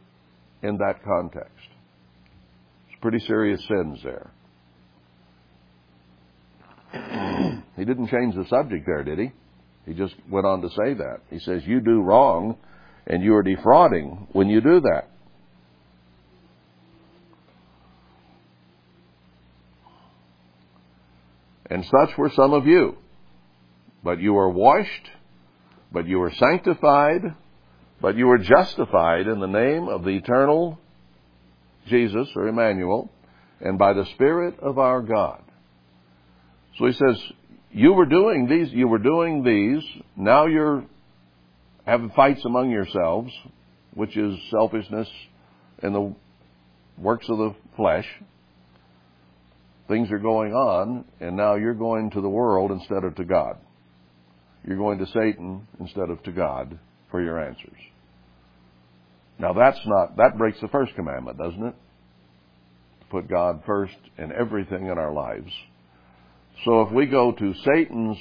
[0.64, 1.68] in that context.
[2.90, 4.32] It's pretty serious sins there.
[7.76, 9.32] he didn't change the subject there, did he?
[9.86, 11.22] He just went on to say that.
[11.30, 12.58] He says, You do wrong
[13.08, 15.10] and you are defrauding when you do that.
[21.70, 22.98] And such were some of you.
[24.04, 25.10] But you were washed,
[25.92, 27.36] but you were sanctified,
[28.02, 30.80] but you were justified in the name of the eternal
[31.88, 33.12] Jesus or Emmanuel
[33.60, 35.42] and by the Spirit of our God.
[36.80, 37.22] So he says,
[37.72, 39.84] you were doing these, you were doing these,
[40.16, 40.86] now you're
[41.86, 43.32] having fights among yourselves,
[43.94, 45.08] which is selfishness
[45.84, 46.16] and the
[46.98, 48.08] works of the flesh.
[49.90, 53.58] Things are going on, and now you're going to the world instead of to God.
[54.66, 56.80] You're going to Satan instead of to God
[57.12, 57.78] for your answers.
[59.38, 61.76] Now that's not, that breaks the first commandment, doesn't it?
[63.02, 65.52] To put God first in everything in our lives.
[66.66, 68.18] So if we go to Satan's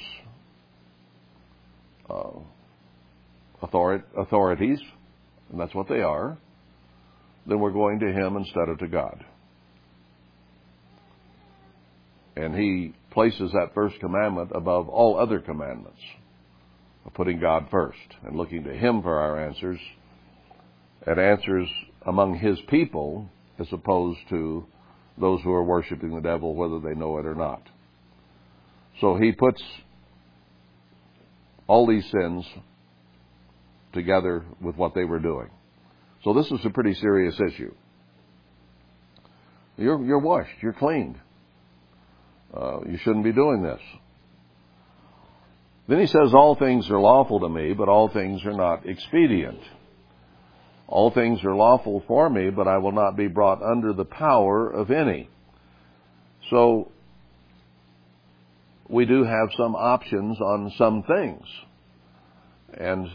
[2.09, 2.39] uh,
[3.61, 4.79] authorities,
[5.51, 6.37] and that's what they are,
[7.45, 9.25] then we're going to him instead of to God.
[12.37, 15.99] And he places that first commandment above all other commandments
[17.05, 19.79] of putting God first and looking to him for our answers
[21.05, 21.67] and answers
[22.05, 24.65] among his people as opposed to
[25.19, 27.63] those who are worshiping the devil whether they know it or not.
[29.01, 29.61] So he puts
[31.67, 32.45] all these sins
[33.93, 35.49] together with what they were doing.
[36.23, 37.73] So this is a pretty serious issue.
[39.77, 40.61] You're, you're washed.
[40.61, 41.17] You're cleaned.
[42.53, 43.79] Uh, you shouldn't be doing this.
[45.87, 49.59] Then he says, All things are lawful to me, but all things are not expedient.
[50.87, 54.69] All things are lawful for me, but I will not be brought under the power
[54.69, 55.29] of any.
[56.49, 56.91] So
[58.89, 61.45] we do have some options on some things.
[62.73, 63.07] And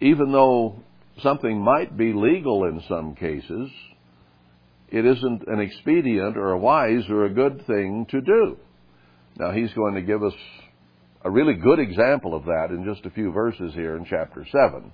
[0.00, 0.76] even though
[1.22, 3.70] something might be legal in some cases,
[4.88, 8.56] it isn't an expedient or a wise or a good thing to do.
[9.36, 10.32] Now, he's going to give us
[11.24, 14.90] a really good example of that in just a few verses here in chapter 7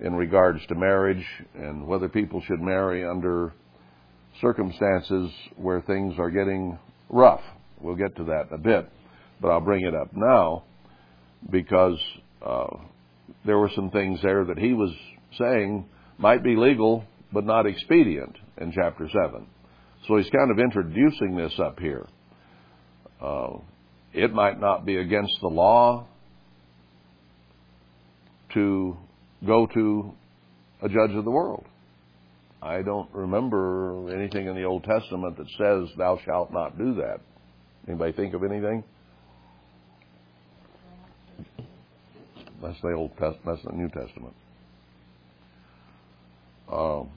[0.00, 3.52] in regards to marriage and whether people should marry under
[4.40, 6.78] circumstances where things are getting
[7.10, 7.42] rough.
[7.80, 8.90] We'll get to that in a bit
[9.40, 10.64] but I'll bring it up now
[11.50, 11.98] because
[12.44, 12.76] uh,
[13.44, 14.92] there were some things there that he was
[15.38, 15.86] saying
[16.18, 19.46] might be legal but not expedient in chapter 7.
[20.06, 22.06] So he's kind of introducing this up here.
[23.20, 23.58] Uh,
[24.12, 26.06] it might not be against the law
[28.54, 28.96] to
[29.46, 30.12] go to
[30.82, 31.64] a judge of the world.
[32.62, 37.20] I don't remember anything in the Old Testament that says thou shalt not do that.
[37.88, 38.84] Anybody think of anything?
[42.62, 43.42] That's the Old Testament.
[43.44, 44.34] That's the New Testament.
[46.70, 47.10] Um,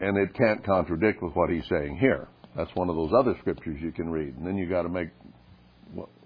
[0.00, 2.28] and it can't contradict with what he's saying here.
[2.56, 5.08] That's one of those other scriptures you can read, and then you got to make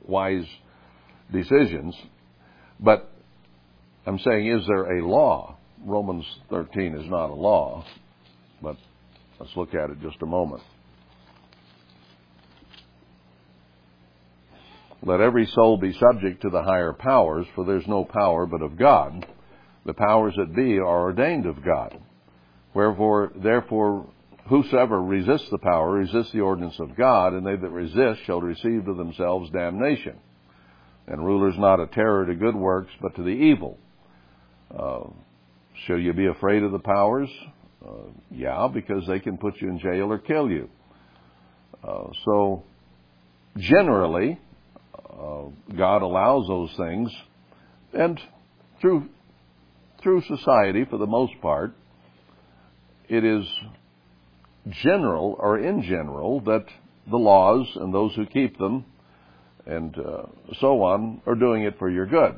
[0.07, 0.47] wise
[1.33, 1.95] decisions.
[2.81, 3.11] But
[4.07, 5.57] I'm saying, is there a law?
[5.85, 7.85] Romans 13 is not a law,
[8.63, 8.77] but
[9.41, 10.63] let's look at it just a moment.
[15.05, 18.79] Let every soul be subject to the higher powers, for there's no power but of
[18.79, 19.27] God.
[19.85, 21.99] The powers that be are ordained of God.
[22.73, 24.07] Wherefore, therefore,
[24.49, 28.85] whosoever resists the power resists the ordinance of God, and they that resist shall receive
[28.85, 30.19] to themselves damnation.
[31.09, 33.79] And rulers not a terror to good works, but to the evil.
[34.73, 35.09] Uh,
[35.87, 37.29] shall you be afraid of the powers?
[37.85, 40.71] Uh, yeah, because they can put you in jail or kill you.
[41.83, 42.63] Uh, so,
[43.57, 44.39] generally,
[45.77, 47.11] God allows those things,
[47.93, 48.21] and
[48.81, 49.09] through
[50.03, 51.75] through society, for the most part,
[53.09, 53.47] it is
[54.83, 56.65] general or in general that
[57.11, 58.85] the laws and those who keep them
[59.67, 60.23] and uh,
[60.61, 62.37] so on are doing it for your good.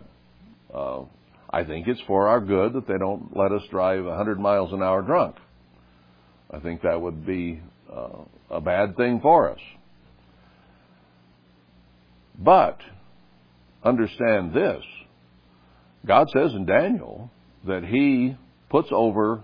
[0.75, 1.03] Uh,
[1.51, 4.83] I think it's for our good that they don't let us drive 100 miles an
[4.83, 5.37] hour drunk.
[6.51, 7.61] I think that would be
[7.93, 9.61] uh, a bad thing for us.
[12.39, 12.78] But
[13.82, 14.82] understand this
[16.07, 17.30] God says in Daniel
[17.66, 18.37] that He
[18.68, 19.43] puts over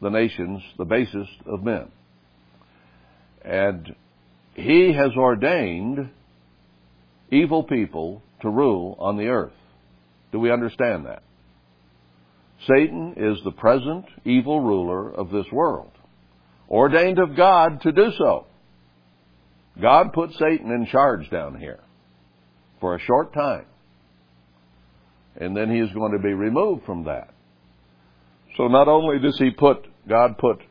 [0.00, 1.88] the nations the basest of men.
[3.44, 3.94] And
[4.54, 6.10] He has ordained
[7.30, 9.52] evil people to rule on the earth.
[10.32, 11.22] Do we understand that?
[12.66, 15.90] Satan is the present evil ruler of this world,
[16.70, 18.46] ordained of God to do so.
[19.80, 21.80] God put Satan in charge down here
[22.80, 23.66] for a short time.
[25.38, 27.28] And then he is going to be removed from that.
[28.56, 30.62] So not only does he put, God put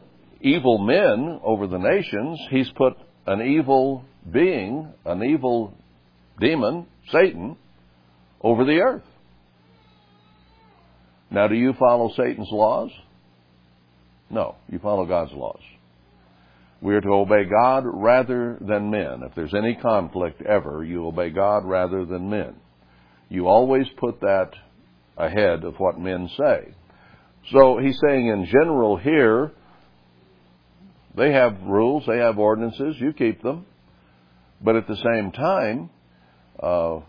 [0.41, 2.93] evil men over the nations, he's put
[3.27, 5.73] an evil being, an evil
[6.39, 7.57] demon, Satan,
[8.41, 9.03] over the earth.
[11.29, 12.91] Now, do you follow Satan's laws?
[14.29, 15.61] No, you follow God's laws.
[16.85, 19.23] We are to obey God rather than men.
[19.23, 22.57] If there's any conflict ever, you obey God rather than men.
[23.27, 24.51] You always put that
[25.17, 26.75] ahead of what men say.
[27.51, 29.51] So he's saying in general here,
[31.17, 33.65] they have rules, they have ordinances, you keep them.
[34.61, 35.89] But at the same time,
[36.61, 36.99] uh,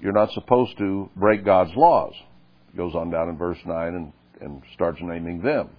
[0.00, 2.14] you're not supposed to break God's laws.
[2.72, 5.70] It goes on down in verse 9 and, and starts naming them.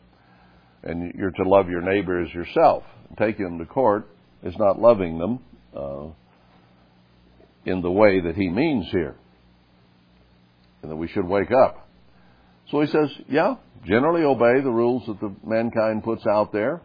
[0.83, 2.83] And you're to love your neighbor as yourself.
[3.17, 4.09] Taking them to court
[4.43, 5.39] is not loving them
[5.75, 6.07] uh,
[7.65, 9.15] in the way that he means here.
[10.81, 11.87] And that we should wake up.
[12.71, 13.55] So he says, yeah,
[13.85, 16.81] generally obey the rules that the mankind puts out there.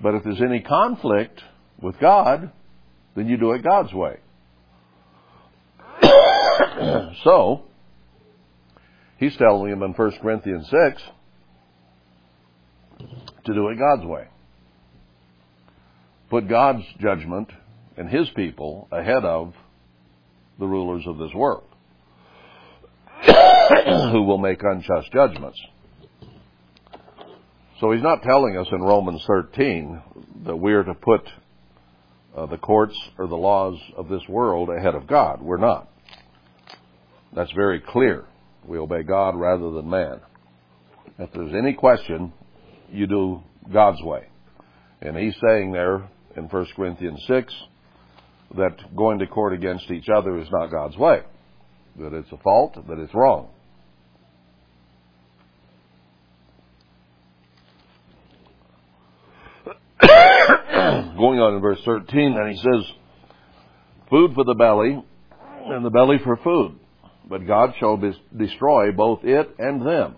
[0.00, 1.40] But if there's any conflict
[1.80, 2.52] with God,
[3.14, 4.16] then you do it God's way.
[7.24, 7.62] so,
[9.18, 11.02] he's telling him in 1 Corinthians 6
[12.98, 14.28] to do it God's way.
[16.30, 17.48] Put God's judgment
[17.96, 19.54] and his people ahead of
[20.58, 21.64] the rulers of this world
[24.12, 25.58] who will make unjust judgments.
[27.80, 30.02] So he's not telling us in Romans 13
[30.46, 31.28] that we're to put
[32.34, 35.42] uh, the courts or the laws of this world ahead of God.
[35.42, 35.88] We're not.
[37.34, 38.24] That's very clear.
[38.66, 40.20] We obey God rather than man.
[41.18, 42.32] If there's any question,
[42.90, 44.28] you do God's way.
[45.00, 47.54] And he's saying there in 1 Corinthians 6
[48.56, 51.20] that going to court against each other is not God's way.
[51.98, 53.48] That it's a fault, that it's wrong.
[61.16, 62.84] going on in verse 13, and he says,
[64.10, 65.02] Food for the belly,
[65.66, 66.78] and the belly for food
[67.28, 68.00] but God shall
[68.36, 70.16] destroy both it and them.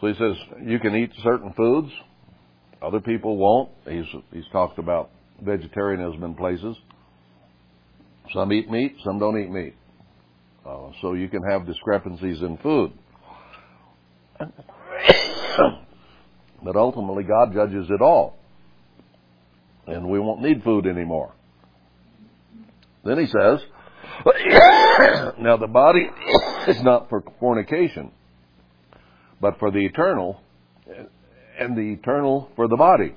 [0.00, 1.90] So he says you can eat certain foods,
[2.80, 3.70] other people won't.
[3.88, 5.10] He's he's talked about
[5.42, 6.76] vegetarianism in places.
[8.32, 9.74] Some eat meat, some don't eat meat.
[10.64, 12.92] Uh, so you can have discrepancies in food.
[16.62, 18.36] but ultimately, God judges it all.
[19.86, 21.32] And we won't need food anymore.
[23.04, 23.60] Then he says,
[25.40, 26.06] now the body
[26.68, 28.12] is not for fornication,
[29.40, 30.40] but for the eternal,
[31.58, 33.14] and the eternal for the body.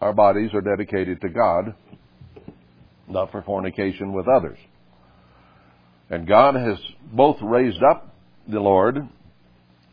[0.00, 1.74] Our bodies are dedicated to God,
[3.08, 4.58] not for fornication with others.
[6.10, 6.78] And God has
[7.12, 8.14] both raised up
[8.48, 8.96] the Lord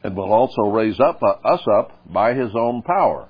[0.04, 3.30] and will also raise up uh, us up by his own power.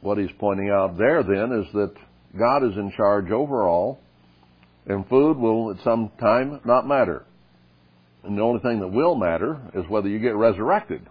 [0.00, 1.94] What he's pointing out there then is that
[2.36, 4.00] God is in charge over all
[4.86, 7.24] and food will at some time not matter.
[8.24, 11.06] And the only thing that will matter is whether you get resurrected.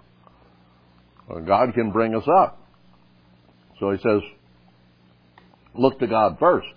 [1.45, 2.59] God can bring us up.
[3.79, 4.21] So he says,
[5.75, 6.67] look to God first.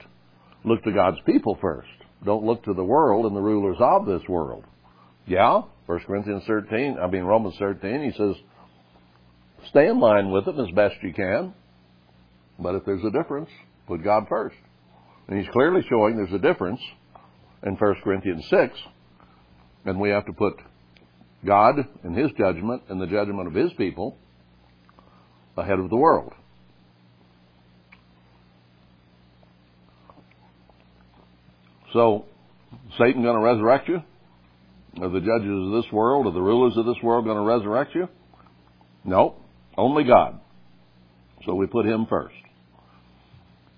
[0.65, 1.89] Look to God's people first.
[2.25, 4.65] Don't look to the world and the rulers of this world.
[5.27, 8.37] Yeah, 1 Corinthians 13, I mean Romans 13, he says,
[9.69, 11.55] stay in line with them as best you can.
[12.59, 13.51] But if there's a difference,
[13.87, 14.57] put God first.
[15.29, 16.81] And he's clearly showing there's a difference
[17.63, 18.79] in 1 Corinthians 6,
[19.87, 20.55] and we have to put
[21.47, 24.19] God and his judgment and the judgment of his people
[25.57, 26.33] ahead of the world.
[31.93, 32.27] So,
[32.99, 34.03] Satan going to resurrect you?
[35.01, 37.95] Are the judges of this world, or the rulers of this world going to resurrect
[37.95, 38.09] you?
[39.05, 39.37] No,
[39.79, 40.41] only God.
[41.45, 42.35] So we put him first.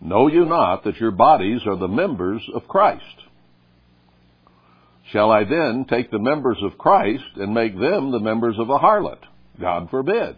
[0.00, 3.04] Know you not that your bodies are the members of Christ?
[5.12, 8.78] Shall I then take the members of Christ and make them the members of a
[8.78, 9.20] harlot?
[9.58, 10.36] God forbid.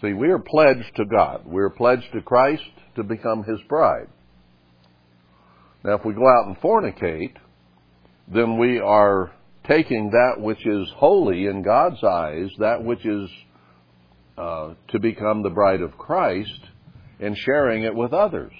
[0.00, 1.46] See, we are pledged to God.
[1.46, 2.62] We are pledged to Christ
[2.96, 4.08] to become His bride.
[5.84, 7.34] Now, if we go out and fornicate,
[8.32, 9.32] then we are
[9.66, 13.30] taking that which is holy in God's eyes, that which is
[14.36, 16.60] uh, to become the bride of Christ,
[17.20, 18.52] and sharing it with others.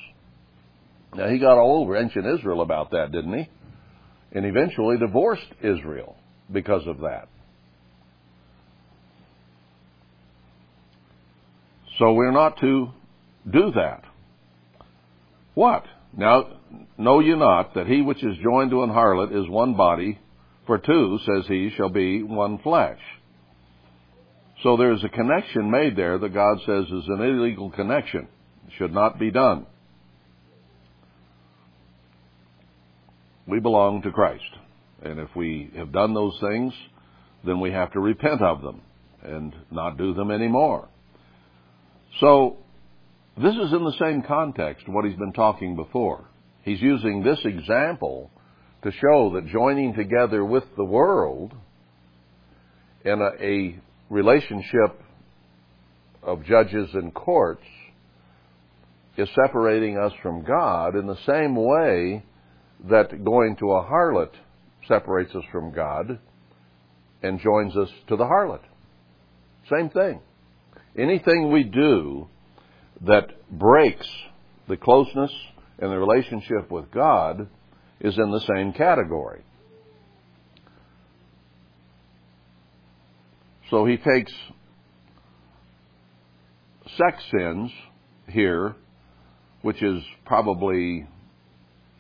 [1.15, 3.49] Now, he got all over ancient Israel about that, didn't he?
[4.33, 6.17] And eventually divorced Israel
[6.53, 7.29] because of that.
[11.99, 12.91] So we're not to
[13.51, 14.05] do that.
[15.55, 15.85] What?
[16.17, 16.59] Now,
[16.97, 20.19] know ye not that he which is joined to an harlot is one body,
[20.67, 23.01] for two, says he, shall be one flesh.
[24.63, 28.29] So there's a connection made there that God says is an illegal connection.
[28.67, 29.67] It should not be done.
[33.49, 34.45] We belong to Christ.
[35.03, 36.73] And if we have done those things,
[37.45, 38.83] then we have to repent of them
[39.23, 40.89] and not do them anymore.
[42.21, 42.59] So,
[43.37, 46.25] this is in the same context what he's been talking before.
[46.63, 48.31] He's using this example
[48.83, 51.55] to show that joining together with the world
[53.05, 53.79] in a, a
[54.11, 55.01] relationship
[56.23, 57.65] of judges and courts
[59.17, 62.23] is separating us from God in the same way
[62.89, 64.31] that going to a harlot
[64.87, 66.19] separates us from God
[67.23, 68.63] and joins us to the harlot.
[69.71, 70.21] Same thing.
[70.97, 72.29] Anything we do
[73.03, 74.09] that breaks
[74.69, 75.33] the closeness
[75.79, 77.49] and the relationship with God
[78.01, 79.43] is in the same category.
[83.71, 84.33] So he takes
[86.97, 87.71] sex sins
[88.29, 88.75] here,
[89.63, 91.07] which is probably,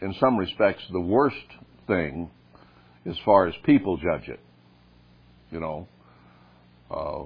[0.01, 1.37] in some respects, the worst
[1.87, 2.31] thing
[3.07, 4.41] as far as people judge it.
[5.51, 5.89] You know,
[6.91, 7.25] uh,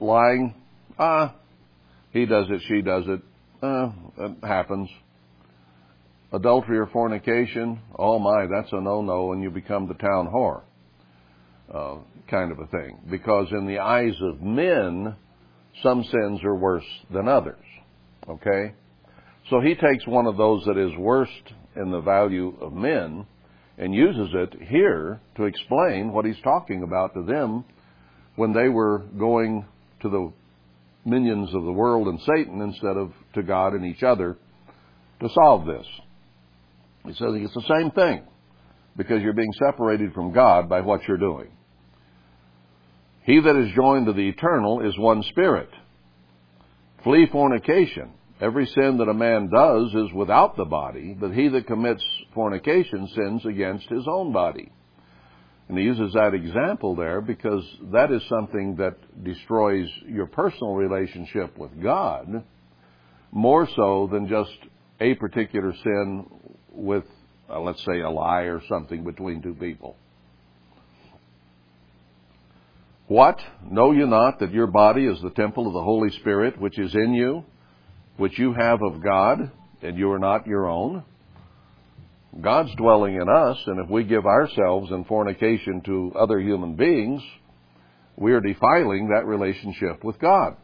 [0.00, 0.54] lying,
[0.98, 1.34] ah,
[2.12, 3.20] he does it, she does it,
[3.62, 4.88] uh, it happens.
[6.32, 10.62] Adultery or fornication, oh my, that's a no-no, and you become the town whore.
[11.72, 11.96] Uh,
[12.30, 12.98] kind of a thing.
[13.10, 15.16] Because in the eyes of men,
[15.82, 17.64] some sins are worse than others.
[18.28, 18.74] Okay?
[19.50, 23.26] So he takes one of those that is worst in the value of men
[23.76, 27.64] and uses it here to explain what he's talking about to them
[28.36, 29.66] when they were going
[30.00, 30.32] to the
[31.04, 34.36] minions of the world and Satan instead of to God and each other
[35.20, 35.86] to solve this.
[37.04, 38.22] He says it's the same thing
[38.96, 41.48] because you're being separated from God by what you're doing.
[43.24, 45.68] He that is joined to the eternal is one spirit.
[47.02, 48.10] Flee fornication.
[48.44, 53.08] Every sin that a man does is without the body, but he that commits fornication
[53.14, 54.70] sins against his own body.
[55.66, 61.56] And he uses that example there because that is something that destroys your personal relationship
[61.56, 62.44] with God
[63.32, 64.58] more so than just
[65.00, 66.26] a particular sin
[66.70, 67.04] with,
[67.48, 69.96] uh, let's say, a lie or something between two people.
[73.06, 73.40] What?
[73.70, 76.94] Know you not that your body is the temple of the Holy Spirit which is
[76.94, 77.44] in you,
[78.16, 79.50] which you have of God,
[79.82, 81.04] and you are not your own?
[82.40, 87.22] God's dwelling in us, and if we give ourselves in fornication to other human beings,
[88.16, 90.56] we are defiling that relationship with God.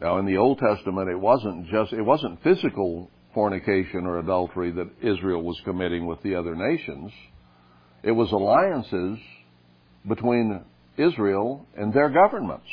[0.00, 4.90] Now, in the Old Testament, it wasn't just, it wasn't physical fornication or adultery that
[5.02, 7.10] Israel was committing with the other nations.
[8.02, 9.18] It was alliances
[10.06, 10.64] between
[10.96, 12.66] Israel and their governments.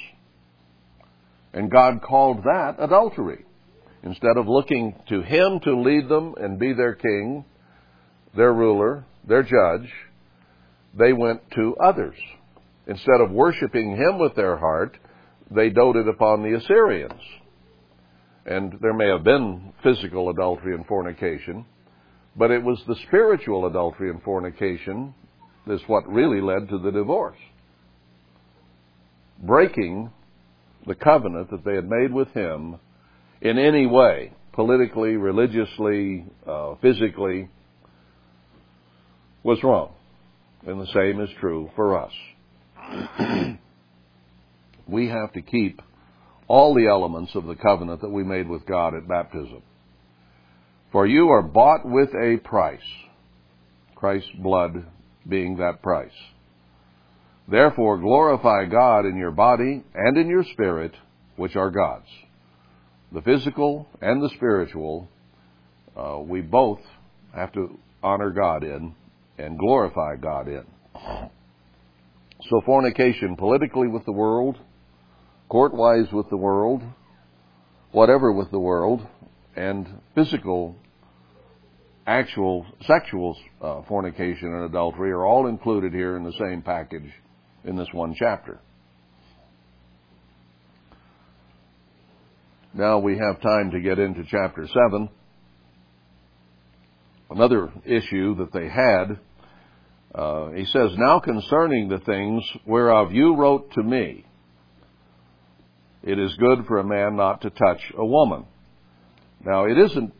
[1.53, 3.45] And God called that adultery.
[4.03, 7.45] Instead of looking to Him to lead them and be their king,
[8.35, 9.89] their ruler, their judge,
[10.97, 12.15] they went to others.
[12.87, 14.97] Instead of worshiping Him with their heart,
[15.49, 17.21] they doted upon the Assyrians.
[18.45, 21.65] And there may have been physical adultery and fornication,
[22.35, 25.13] but it was the spiritual adultery and fornication
[25.65, 27.37] that's what really led to the divorce.
[29.41, 30.11] Breaking
[30.85, 32.79] the covenant that they had made with him
[33.41, 37.49] in any way, politically, religiously, uh, physically,
[39.43, 39.93] was wrong.
[40.65, 42.11] And the same is true for us.
[44.87, 45.81] we have to keep
[46.47, 49.61] all the elements of the covenant that we made with God at baptism.
[50.91, 52.79] For you are bought with a price,
[53.95, 54.85] Christ's blood
[55.27, 56.11] being that price.
[57.47, 60.93] Therefore glorify God in your body and in your spirit,
[61.35, 62.07] which are God's.
[63.11, 65.09] The physical and the spiritual,
[65.95, 66.79] uh, we both
[67.35, 68.95] have to honor God in
[69.37, 70.63] and glorify God in.
[72.49, 74.57] So fornication politically with the world,
[75.49, 76.81] court-wise with the world,
[77.91, 79.05] whatever with the world,
[79.55, 80.75] and physical,
[82.07, 87.11] actual sexual uh, fornication and adultery are all included here in the same package
[87.65, 88.59] in this one chapter.
[92.73, 95.09] Now we have time to get into chapter 7.
[97.29, 99.19] Another issue that they had,
[100.13, 104.25] uh, he says, Now concerning the things whereof you wrote to me,
[106.03, 108.45] it is good for a man not to touch a woman.
[109.45, 110.13] Now, it isn't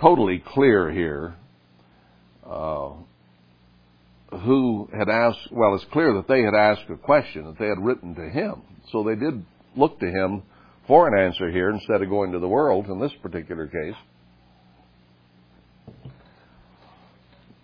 [0.00, 1.36] totally clear here
[2.48, 2.90] uh,
[4.30, 7.78] who had asked, well, it's clear that they had asked a question that they had
[7.78, 8.62] written to him.
[8.92, 9.44] So they did
[9.76, 10.42] look to him
[10.86, 13.94] for an answer here instead of going to the world in this particular case.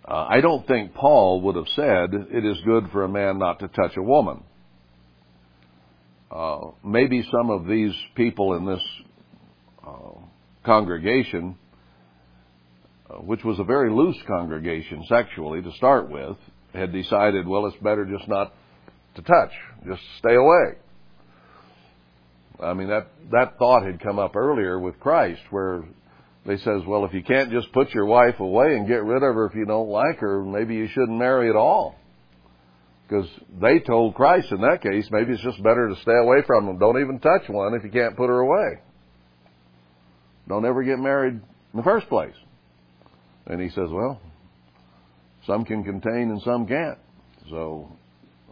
[0.07, 3.59] Uh, I don't think Paul would have said it is good for a man not
[3.59, 4.43] to touch a woman.
[6.29, 8.83] Uh, maybe some of these people in this
[9.87, 10.19] uh,
[10.63, 11.55] congregation,
[13.09, 16.37] uh, which was a very loose congregation sexually to start with,
[16.75, 18.53] had decided, well, it's better just not
[19.15, 19.51] to touch,
[19.87, 20.75] just stay away.
[22.61, 25.83] I mean, that, that thought had come up earlier with Christ where
[26.45, 29.35] they says, well, if you can't just put your wife away and get rid of
[29.35, 31.95] her if you don't like her, maybe you shouldn't marry at all.
[33.07, 33.27] Because
[33.61, 36.79] they told Christ in that case, maybe it's just better to stay away from them.
[36.79, 38.79] Don't even touch one if you can't put her away.
[40.47, 42.33] Don't ever get married in the first place.
[43.47, 44.19] And he says, well,
[45.45, 46.97] some can contain and some can't.
[47.49, 47.91] So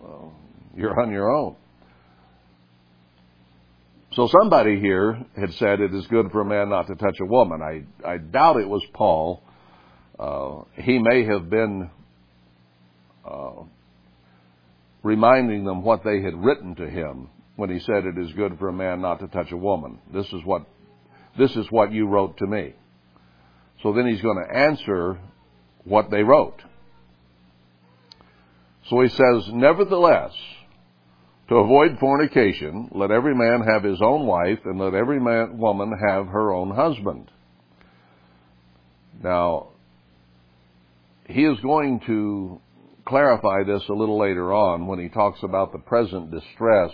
[0.03, 0.29] uh,
[0.75, 1.55] you're on your own.
[4.13, 7.25] So somebody here had said it is good for a man not to touch a
[7.25, 7.61] woman.
[7.61, 9.41] I, I doubt it was Paul.
[10.19, 11.89] Uh, he may have been
[13.25, 13.63] uh,
[15.01, 18.69] reminding them what they had written to him when he said it is good for
[18.69, 19.99] a man not to touch a woman.
[20.13, 20.67] This is what
[21.37, 22.73] this is what you wrote to me.
[23.81, 25.19] So then he's going to answer
[25.83, 26.61] what they wrote.
[28.89, 30.33] So he says, Nevertheless,
[31.49, 35.91] to avoid fornication, let every man have his own wife, and let every man, woman
[35.91, 37.29] have her own husband.
[39.21, 39.69] Now,
[41.27, 42.59] he is going to
[43.05, 46.91] clarify this a little later on when he talks about the present distress,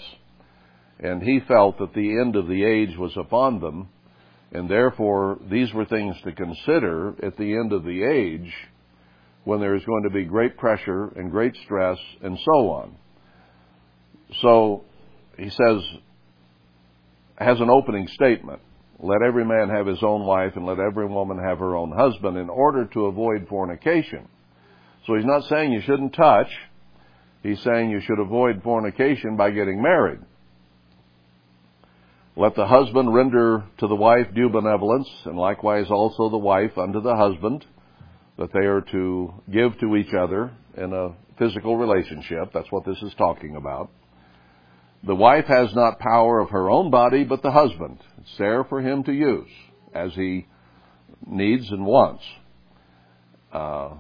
[1.00, 3.90] and he felt that the end of the age was upon them,
[4.52, 8.54] and therefore these were things to consider at the end of the age
[9.44, 12.96] when there is going to be great pressure and great stress and so on.
[14.42, 14.84] So
[15.38, 15.82] he says,
[17.38, 18.60] has an opening statement.
[19.00, 22.38] Let every man have his own wife and let every woman have her own husband
[22.38, 24.28] in order to avoid fornication.
[25.08, 26.50] So he's not saying you shouldn't touch.
[27.42, 30.20] He's saying you should avoid fornication by getting married.
[32.36, 37.02] Let the husband render to the wife due benevolence, and likewise also the wife unto
[37.02, 37.66] the husband,
[38.40, 42.52] that they are to give to each other in a physical relationship.
[42.54, 43.92] That's what this is talking about.
[45.06, 48.00] The wife has not power of her own body, but the husband.
[48.18, 49.50] It's there for him to use
[49.94, 50.48] as he
[51.28, 52.24] needs and wants.
[53.52, 53.96] Uh,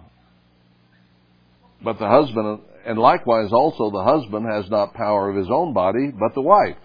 [1.83, 6.11] but the husband, and likewise also the husband has not power of his own body,
[6.17, 6.77] but the wife,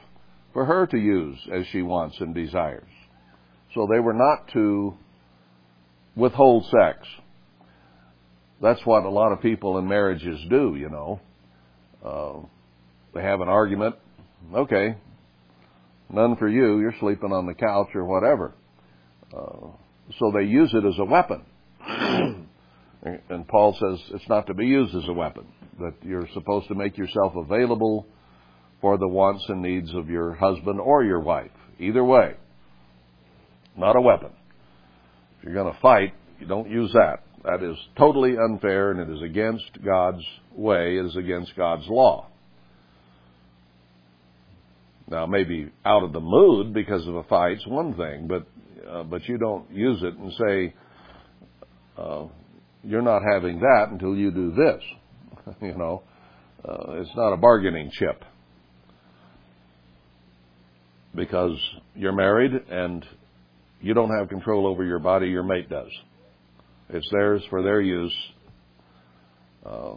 [0.52, 2.88] for her to use as she wants and desires.
[3.74, 4.96] So they were not to
[6.16, 7.06] withhold sex.
[8.62, 11.20] That's what a lot of people in marriages do, you know.
[12.04, 12.46] Uh,
[13.14, 13.96] they have an argument.
[14.54, 14.96] Okay,
[16.10, 16.80] none for you.
[16.80, 18.54] You're sleeping on the couch or whatever.
[19.32, 19.68] Uh,
[20.18, 21.42] so they use it as a weapon.
[23.28, 25.46] And Paul says it's not to be used as a weapon,
[25.78, 28.06] that you're supposed to make yourself available
[28.80, 31.50] for the wants and needs of your husband or your wife.
[31.78, 32.34] Either way,
[33.76, 34.30] not a weapon.
[35.38, 37.23] If you're going to fight, you don't use that.
[37.44, 40.24] That is totally unfair and it is against God's
[40.54, 42.28] way, it is against God's law.
[45.06, 48.46] Now, maybe out of the mood because of a fight's one thing, but
[48.90, 50.74] uh, but you don't use it and say,
[51.98, 52.26] uh,
[52.82, 55.54] you're not having that until you do this.
[55.62, 56.02] you know,
[56.66, 58.22] uh, it's not a bargaining chip
[61.14, 61.58] because
[61.94, 63.04] you're married and
[63.80, 65.90] you don't have control over your body, your mate does.
[66.90, 68.14] It's theirs for their use.
[69.64, 69.94] Uh,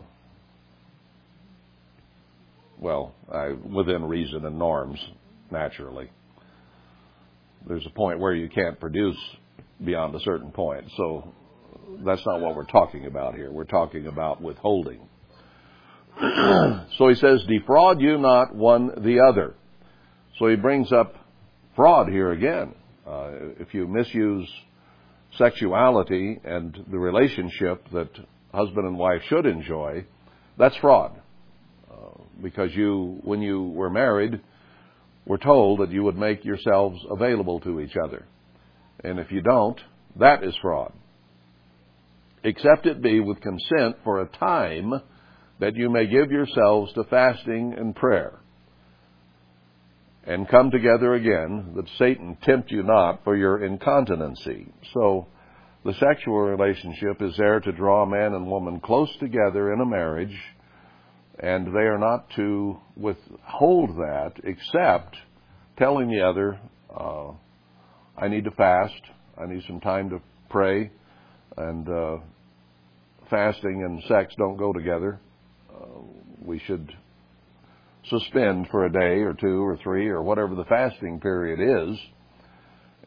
[2.80, 5.00] well, I, within reason and norms,
[5.52, 6.10] naturally.
[7.68, 9.18] There's a point where you can't produce
[9.84, 10.86] beyond a certain point.
[10.96, 11.34] So
[12.06, 13.52] that's not what we're talking about here.
[13.52, 15.08] We're talking about withholding.
[16.20, 19.56] so he says, defraud you not one the other.
[20.40, 21.16] So he brings up
[21.76, 22.74] fraud here again.
[23.06, 24.50] Uh, if you misuse
[25.38, 28.10] sexuality and the relationship that
[28.54, 30.06] husband and wife should enjoy,
[30.58, 31.20] that's fraud.
[31.92, 34.42] Uh, because you, when you were married,
[35.26, 38.26] were told that you would make yourselves available to each other.
[39.04, 39.80] And if you don't,
[40.20, 40.94] that is fraud.
[42.44, 44.94] Except it be with consent for a time
[45.60, 48.40] that you may give yourselves to fasting and prayer
[50.28, 54.68] and come together again, that Satan tempt you not for your incontinency.
[54.94, 55.28] So,
[55.86, 60.38] the sexual relationship is there to draw man and woman close together in a marriage,
[61.40, 65.16] and they are not to withhold that except
[65.78, 66.60] telling the other,
[66.94, 67.32] uh,
[68.18, 69.02] I need to fast,
[69.42, 70.20] I need some time to
[70.50, 70.92] pray,
[71.56, 72.18] and uh,
[73.30, 75.22] fasting and sex don't go together.
[75.74, 76.02] Uh,
[76.44, 76.92] we should
[78.10, 81.98] suspend for a day or two or three or whatever the fasting period is,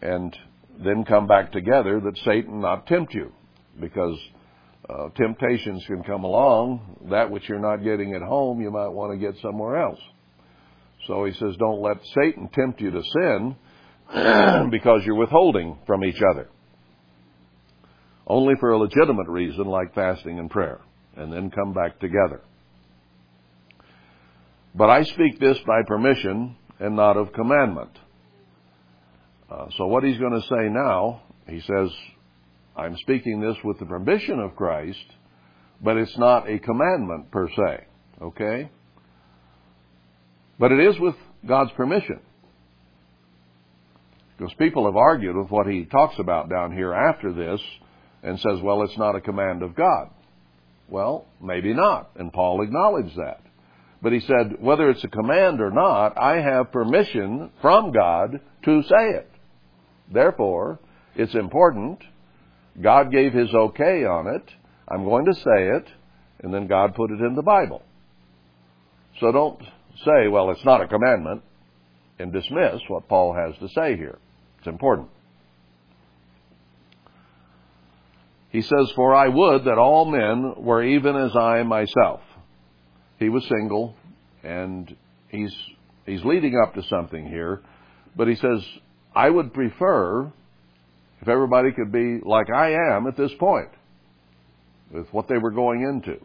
[0.03, 0.37] and
[0.85, 3.33] then come back together that Satan not tempt you.
[3.79, 4.19] Because
[4.89, 7.09] uh, temptations can come along.
[7.11, 10.01] That which you're not getting at home, you might want to get somewhere else.
[11.07, 13.57] So he says, don't let Satan tempt you to sin
[14.71, 16.49] because you're withholding from each other.
[18.27, 20.81] Only for a legitimate reason like fasting and prayer.
[21.17, 22.43] And then come back together.
[24.75, 27.91] But I speak this by permission and not of commandment.
[29.51, 31.91] Uh, so what he's going to say now, he says,
[32.77, 35.05] I'm speaking this with the permission of Christ,
[35.83, 37.85] but it's not a commandment per se.
[38.23, 38.71] Okay?
[40.59, 41.17] But it is with
[41.47, 42.21] God's permission.
[44.37, 47.61] Because people have argued with what he talks about down here after this
[48.23, 50.11] and says, well, it's not a command of God.
[50.89, 52.11] Well, maybe not.
[52.17, 53.41] And Paul acknowledged that.
[54.03, 58.83] But he said, whether it's a command or not, I have permission from God to
[58.83, 59.31] say it.
[60.13, 60.79] Therefore,
[61.15, 62.03] it's important.
[62.81, 64.51] God gave his okay on it.
[64.89, 65.87] I'm going to say it.
[66.43, 67.83] And then God put it in the Bible.
[69.21, 69.61] So don't
[70.05, 71.43] say, well, it's not a commandment,
[72.19, 74.19] and dismiss what Paul has to say here.
[74.59, 75.09] It's important.
[78.51, 82.21] He says, For I would that all men were even as I myself.
[83.21, 83.95] He was single,
[84.43, 84.97] and
[85.29, 85.55] he's,
[86.07, 87.61] he's leading up to something here,
[88.17, 88.65] but he says,
[89.15, 90.33] I would prefer
[91.21, 93.69] if everybody could be like I am at this point
[94.91, 96.19] with what they were going into,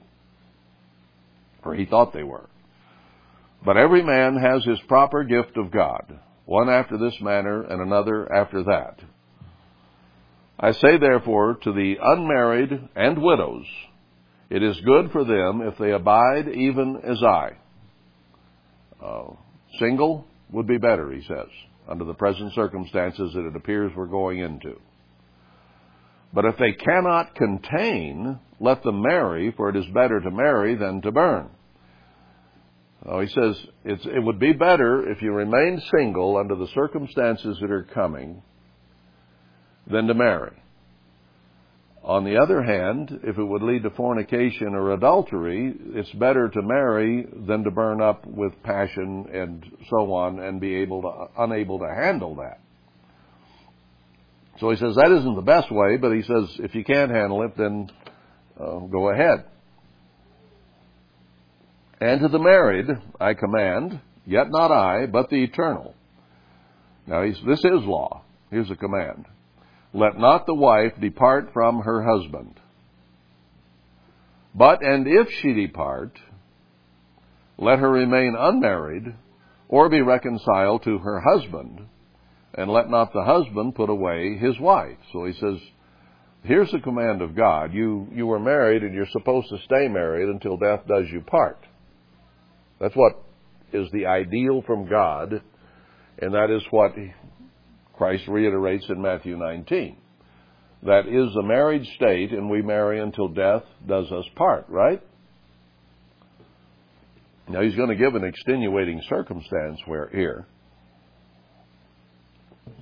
[1.66, 2.50] or he thought they were.
[3.66, 8.32] But every man has his proper gift of God, one after this manner and another
[8.34, 9.02] after that.
[10.58, 13.66] I say therefore to the unmarried and widows,
[14.50, 17.52] it is good for them if they abide even as I.
[19.04, 19.34] Uh,
[19.80, 21.48] single would be better, he says,
[21.88, 24.80] under the present circumstances that it appears we're going into.
[26.34, 31.02] But if they cannot contain, let them marry, for it is better to marry than
[31.02, 31.50] to burn.
[33.08, 37.72] Oh, he says it would be better if you remained single under the circumstances that
[37.72, 38.42] are coming
[39.88, 40.58] than to marry.
[42.06, 46.62] On the other hand, if it would lead to fornication or adultery, it's better to
[46.62, 51.80] marry than to burn up with passion and so on and be able to, unable
[51.80, 52.60] to handle that.
[54.60, 57.42] So he says that isn't the best way, but he says if you can't handle
[57.42, 57.90] it, then
[58.60, 59.46] uh, go ahead.
[62.00, 62.86] And to the married
[63.20, 65.96] I command, yet not I, but the eternal.
[67.08, 68.22] Now, this is law.
[68.52, 69.26] Here's a command.
[69.96, 72.60] Let not the wife depart from her husband.
[74.54, 76.20] But, and if she depart,
[77.58, 79.16] let her remain unmarried,
[79.70, 81.88] or be reconciled to her husband,
[82.56, 84.98] and let not the husband put away his wife.
[85.14, 85.60] So he says,
[86.44, 87.74] here's the command of God.
[87.74, 91.66] You, you were married and you're supposed to stay married until death does you part.
[92.82, 93.24] That's what
[93.72, 95.42] is the ideal from God,
[96.20, 96.92] and that is what
[97.98, 99.98] Christ reiterates in Matthew 19.
[100.84, 105.02] That is the married state, and we marry until death does us part, right?
[107.48, 110.46] Now he's going to give an extenuating circumstance where here.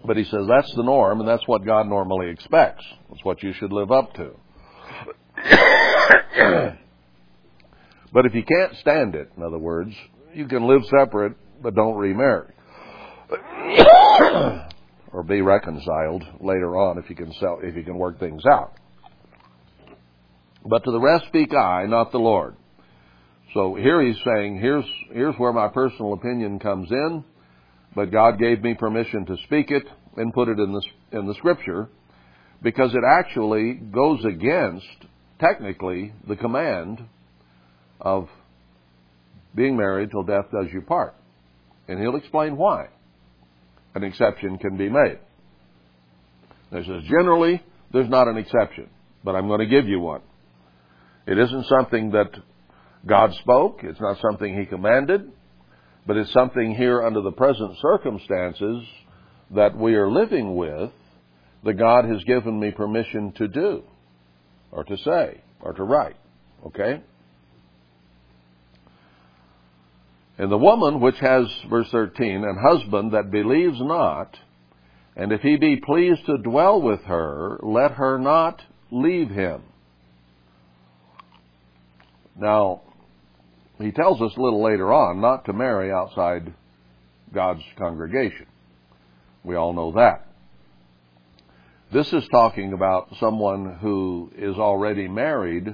[0.05, 2.83] But he says that's the norm, and that's what God normally expects.
[3.09, 4.31] That's what you should live up to.
[8.13, 9.93] but if you can't stand it, in other words,
[10.33, 12.53] you can live separate but don't remarry.
[15.13, 18.73] or be reconciled later on if you can sell, if you can work things out.
[20.65, 22.55] But to the rest speak I, not the Lord.
[23.53, 27.23] So here he's saying, here's, here's where my personal opinion comes in,
[27.95, 29.83] but God gave me permission to speak it
[30.17, 30.81] and put it in the,
[31.17, 31.89] in the scripture
[32.63, 34.87] because it actually goes against,
[35.39, 37.01] technically, the command
[38.01, 38.27] of
[39.53, 41.13] being married till death does you part.
[41.87, 42.87] And he'll explain why
[43.95, 45.19] an exception can be made.
[46.71, 48.89] He says, generally, there's not an exception,
[49.23, 50.21] but I'm going to give you one.
[51.27, 52.31] It isn't something that
[53.05, 55.31] God spoke, it's not something He commanded,
[56.07, 58.83] but it's something here under the present circumstances
[59.51, 60.91] that we are living with
[61.63, 63.83] that God has given me permission to do,
[64.71, 66.17] or to say, or to write.
[66.65, 67.01] Okay?
[70.43, 74.37] And the woman which has, verse 13, an husband that believes not,
[75.15, 79.63] and if he be pleased to dwell with her, let her not leave him.
[82.35, 82.81] Now,
[83.79, 86.53] he tells us a little later on not to marry outside
[87.33, 88.47] God's congregation.
[89.45, 90.27] We all know that.
[91.93, 95.73] This is talking about someone who is already married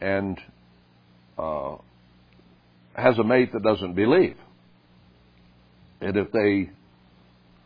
[0.00, 0.40] and
[1.36, 1.76] uh,
[2.98, 4.36] has a mate that doesn't believe.
[6.00, 6.70] And if they,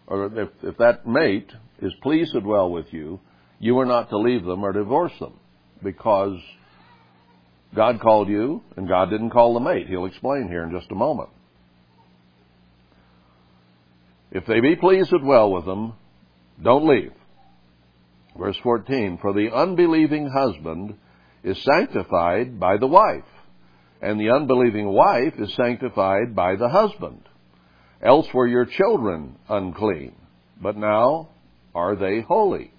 [0.07, 3.21] or if, if that mate is pleased to dwell with you,
[3.59, 5.35] you are not to leave them or divorce them
[5.83, 6.39] because
[7.75, 9.89] God called you and God didn't call the mate.
[9.89, 11.31] He'll explain here in just a moment.
[14.31, 15.95] If they be pleased to dwell with them,
[16.63, 17.13] don't leave.
[18.39, 20.95] Verse 14, for the unbelieving husband
[21.45, 23.25] is sanctified by the wife,
[24.03, 27.23] and the unbelieving wife is sanctified by the husband.
[28.03, 30.17] Else were your children unclean,
[30.61, 31.29] but now
[31.73, 32.73] are they holy.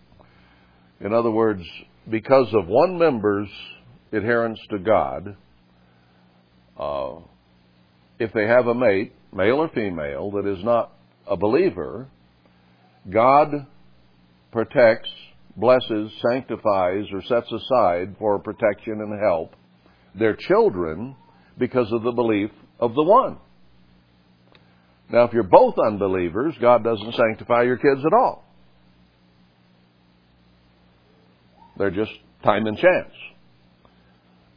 [1.00, 1.64] In other words,
[2.10, 3.50] because of one member's
[4.12, 5.38] adherence to God,
[6.78, 7.16] uh,
[8.20, 10.92] if they have a mate, male or female, that is not
[11.26, 12.10] a believer,
[13.10, 13.66] God
[14.52, 15.10] protects
[15.56, 19.56] blesses, sanctifies, or sets aside for protection and help
[20.18, 21.16] their children
[21.58, 23.38] because of the belief of the one.
[25.10, 28.44] Now, if you're both unbelievers, God doesn't sanctify your kids at all.
[31.78, 32.12] They're just
[32.44, 33.14] time and chance.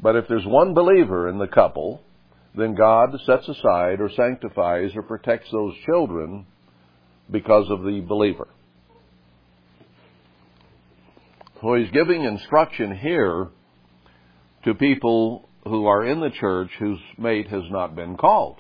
[0.01, 2.03] But if there's one believer in the couple,
[2.55, 6.47] then God sets aside or sanctifies or protects those children
[7.31, 8.49] because of the believer.
[11.61, 13.49] So he's giving instruction here
[14.65, 18.57] to people who are in the church whose mate has not been called.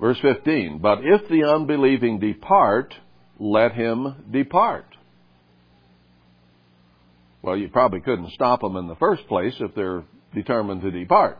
[0.00, 2.92] Verse 15, but if the unbelieving depart,
[3.38, 4.86] let him depart.
[7.40, 10.04] Well, you probably couldn't stop them in the first place if they're
[10.34, 11.38] determined to depart.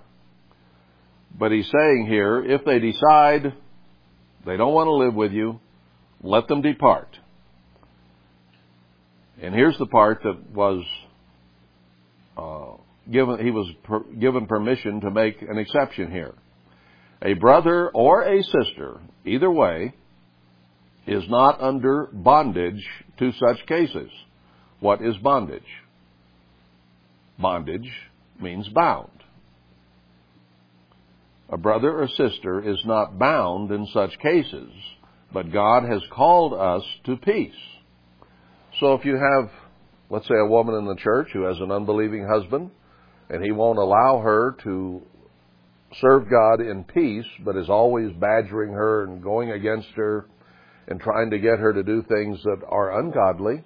[1.36, 3.52] But he's saying here, if they decide
[4.44, 5.60] they don't want to live with you.
[6.22, 7.18] Let them depart.
[9.42, 10.84] And here's the part that was
[12.36, 12.80] uh,
[13.10, 13.44] given.
[13.44, 16.34] He was per, given permission to make an exception here.
[17.20, 19.94] A brother or a sister, either way,
[21.06, 22.82] is not under bondage
[23.18, 24.10] to such cases.
[24.80, 25.62] What is bondage?
[27.38, 27.90] Bondage
[28.40, 29.10] means bound
[31.52, 34.70] a brother or sister is not bound in such cases,
[35.34, 37.52] but God has called us to peace.
[38.80, 39.50] So if you have,
[40.08, 42.70] let's say, a woman in the church who has an unbelieving husband,
[43.28, 45.02] and he won't allow her to
[46.00, 50.26] serve God in peace, but is always badgering her and going against her
[50.88, 53.62] and trying to get her to do things that are ungodly,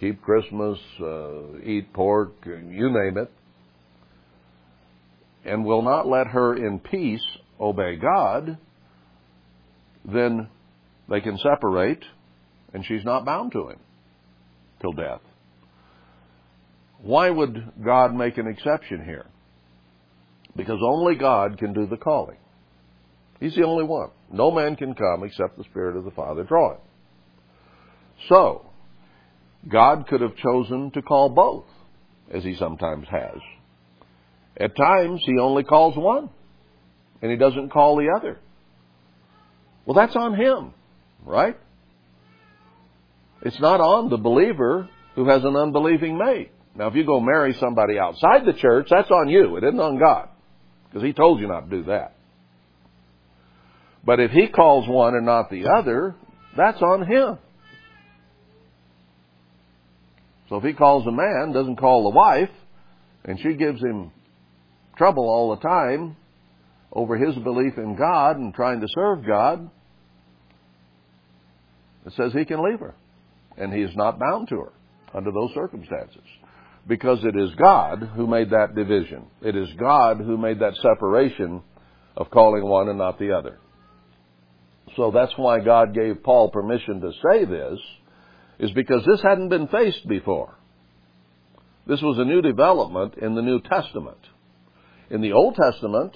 [0.00, 3.30] keep Christmas, uh, eat pork, you name it,
[5.44, 7.22] and will not let her in peace
[7.60, 8.58] obey God,
[10.04, 10.48] then
[11.08, 12.02] they can separate
[12.74, 13.78] and she's not bound to him
[14.82, 15.20] till death.
[17.00, 19.26] Why would God make an exception here?
[20.56, 22.36] Because only God can do the calling.
[23.40, 24.10] He's the only one.
[24.30, 26.80] No man can come except the Spirit of the Father draw him.
[28.28, 28.66] So,
[29.68, 31.66] God could have chosen to call both,
[32.32, 33.38] as he sometimes has.
[34.58, 36.30] At times, he only calls one,
[37.20, 38.38] and he doesn't call the other.
[39.84, 40.72] Well, that's on him.
[41.24, 41.56] right?
[43.44, 46.50] It's not on the believer who has an unbelieving mate.
[46.74, 49.56] Now, if you go marry somebody outside the church, that's on you.
[49.56, 50.28] It isn't on God.
[50.88, 52.16] Because He told you not to do that.
[54.04, 56.16] But if He calls one and not the other,
[56.56, 57.38] that's on Him.
[60.48, 62.50] So if He calls a man, doesn't call the wife,
[63.24, 64.10] and she gives him
[64.96, 66.16] trouble all the time
[66.92, 69.70] over his belief in God and trying to serve God,
[72.06, 72.94] it says he can leave her.
[73.56, 74.72] And he is not bound to her
[75.14, 76.22] under those circumstances.
[76.86, 79.26] Because it is God who made that division.
[79.40, 81.62] It is God who made that separation
[82.16, 83.58] of calling one and not the other.
[84.96, 87.78] So that's why God gave Paul permission to say this,
[88.58, 90.56] is because this hadn't been faced before.
[91.86, 94.18] This was a new development in the New Testament.
[95.10, 96.12] In the Old Testament,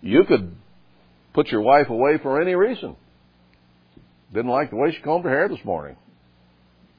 [0.00, 0.56] you could
[1.34, 2.96] put your wife away for any reason.
[4.32, 5.96] Didn't like the way she combed her hair this morning.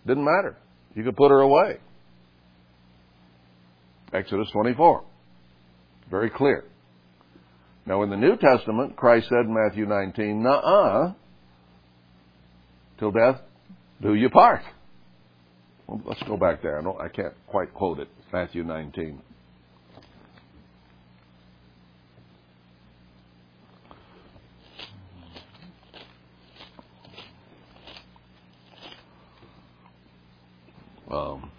[0.07, 0.55] Didn't matter.
[0.95, 1.77] You could put her away.
[4.13, 5.03] Exodus 24.
[6.09, 6.63] Very clear.
[7.85, 11.13] Now, in the New Testament, Christ said in Matthew 19, Nuh-uh,
[12.99, 13.41] till death
[14.01, 14.61] do you part.
[15.87, 16.79] Well, let's go back there.
[16.79, 18.07] I, I can't quite quote it.
[18.31, 19.21] Matthew 19.
[31.09, 31.51] Um,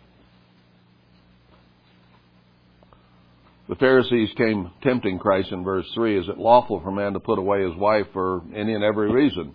[3.69, 7.39] the Pharisees came tempting Christ in verse 3 Is it lawful for man to put
[7.39, 9.55] away his wife for any and every reason?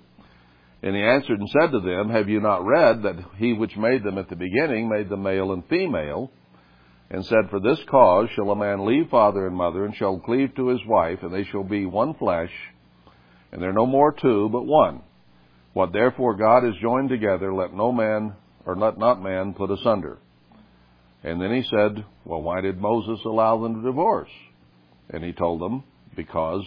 [0.81, 4.03] And he answered and said to them, Have you not read that he which made
[4.03, 6.29] them at the beginning made them male and female?
[7.09, 10.53] And said, For this cause shall a man leave father and mother, and shall cleave
[10.55, 12.51] to his wife, and they shall be one flesh,
[13.51, 15.01] and they're no more two, but one.
[15.73, 18.33] What therefore God has joined together, let no man
[18.65, 20.17] or let not man put asunder.
[21.23, 24.29] And then he said, Well, why did Moses allow them to divorce?
[25.09, 25.83] And he told them,
[26.15, 26.65] Because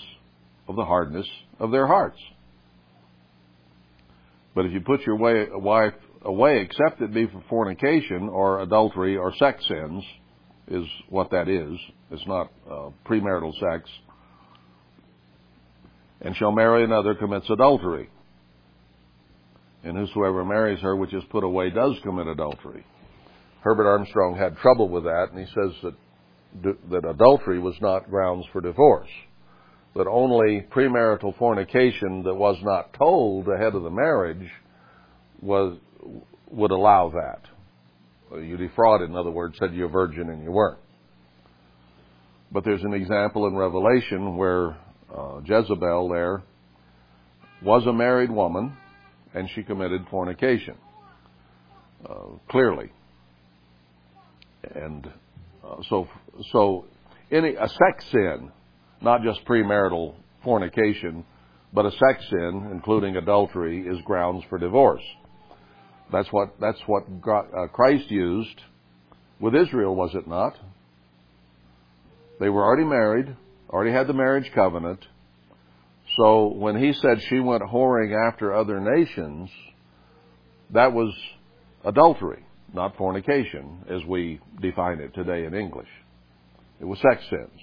[0.69, 1.27] of the hardness
[1.59, 2.19] of their hearts.
[4.55, 9.17] But if you put your way, wife away, except it be for fornication or adultery
[9.17, 10.03] or sex sins,
[10.69, 11.79] is what that is.
[12.11, 13.89] It's not uh, premarital sex.
[16.23, 18.09] And shall marry another commits adultery
[19.87, 22.85] and whosoever marries her which is put away does commit adultery.
[23.61, 25.95] Herbert Armstrong had trouble with that, and he says that
[26.91, 29.09] that adultery was not grounds for divorce.
[29.95, 34.51] That only premarital fornication that was not told ahead of the marriage
[35.41, 35.79] was
[36.49, 38.41] would allow that.
[38.41, 40.79] You defrauded, in other words, said you're a virgin and you weren't.
[42.53, 44.77] But there's an example in Revelation where
[45.17, 46.43] uh, Jezebel there
[47.63, 48.77] was a married woman
[49.37, 50.75] and she committed fornication.
[52.09, 52.91] Uh, clearly.
[54.75, 55.07] And
[55.65, 56.09] uh, so,
[56.51, 56.87] so
[57.31, 58.51] any a sex sin,
[59.01, 61.25] not just premarital fornication,
[61.73, 65.03] but a sex sin, including adultery, is grounds for divorce.
[66.11, 68.61] That's what that's what uh, Christ used
[69.41, 70.55] with Israel, was it not?
[72.41, 73.37] They were already married,
[73.69, 75.01] already had the marriage covenant,
[76.17, 79.51] so when he said she went whoring after other nations,
[80.71, 81.15] that was
[81.85, 85.89] adultery, not fornication, as we define it today in English.
[86.81, 87.61] It was sex sins.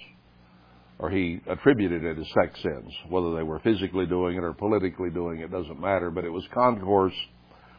[0.98, 2.92] Or he attributed it as sex sins.
[3.08, 6.44] Whether they were physically doing it or politically doing it doesn't matter, but it was
[6.54, 7.14] concourse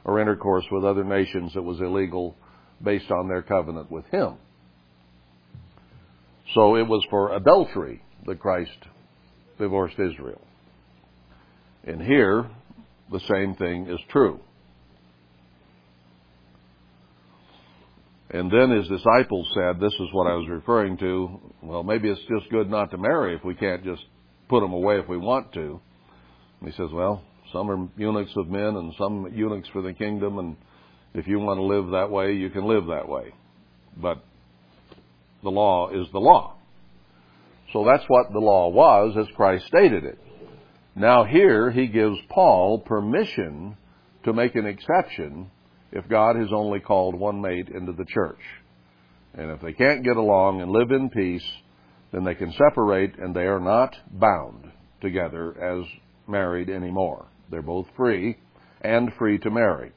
[0.03, 2.35] or intercourse with other nations that was illegal
[2.83, 4.35] based on their covenant with him.
[6.53, 8.77] So it was for adultery that Christ
[9.57, 10.44] divorced Israel.
[11.85, 12.49] And here,
[13.11, 14.39] the same thing is true.
[18.31, 21.39] And then his disciples said, This is what I was referring to.
[21.61, 24.03] Well, maybe it's just good not to marry if we can't just
[24.49, 25.79] put them away if we want to.
[26.59, 27.23] And he says, Well,
[27.53, 30.57] some are eunuchs of men and some eunuchs for the kingdom, and
[31.13, 33.31] if you want to live that way, you can live that way.
[33.95, 34.23] But
[35.43, 36.55] the law is the law.
[37.71, 40.19] So that's what the law was as Christ stated it.
[40.95, 43.75] Now, here he gives Paul permission
[44.23, 45.51] to make an exception
[45.91, 48.39] if God has only called one mate into the church.
[49.33, 51.45] And if they can't get along and live in peace,
[52.13, 54.71] then they can separate and they are not bound
[55.01, 55.85] together as
[56.27, 57.25] married anymore.
[57.51, 58.37] They're both free
[58.81, 59.91] and free to marry.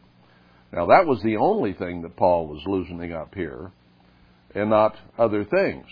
[0.72, 3.70] Now, that was the only thing that Paul was loosening up here,
[4.54, 5.86] and not other things.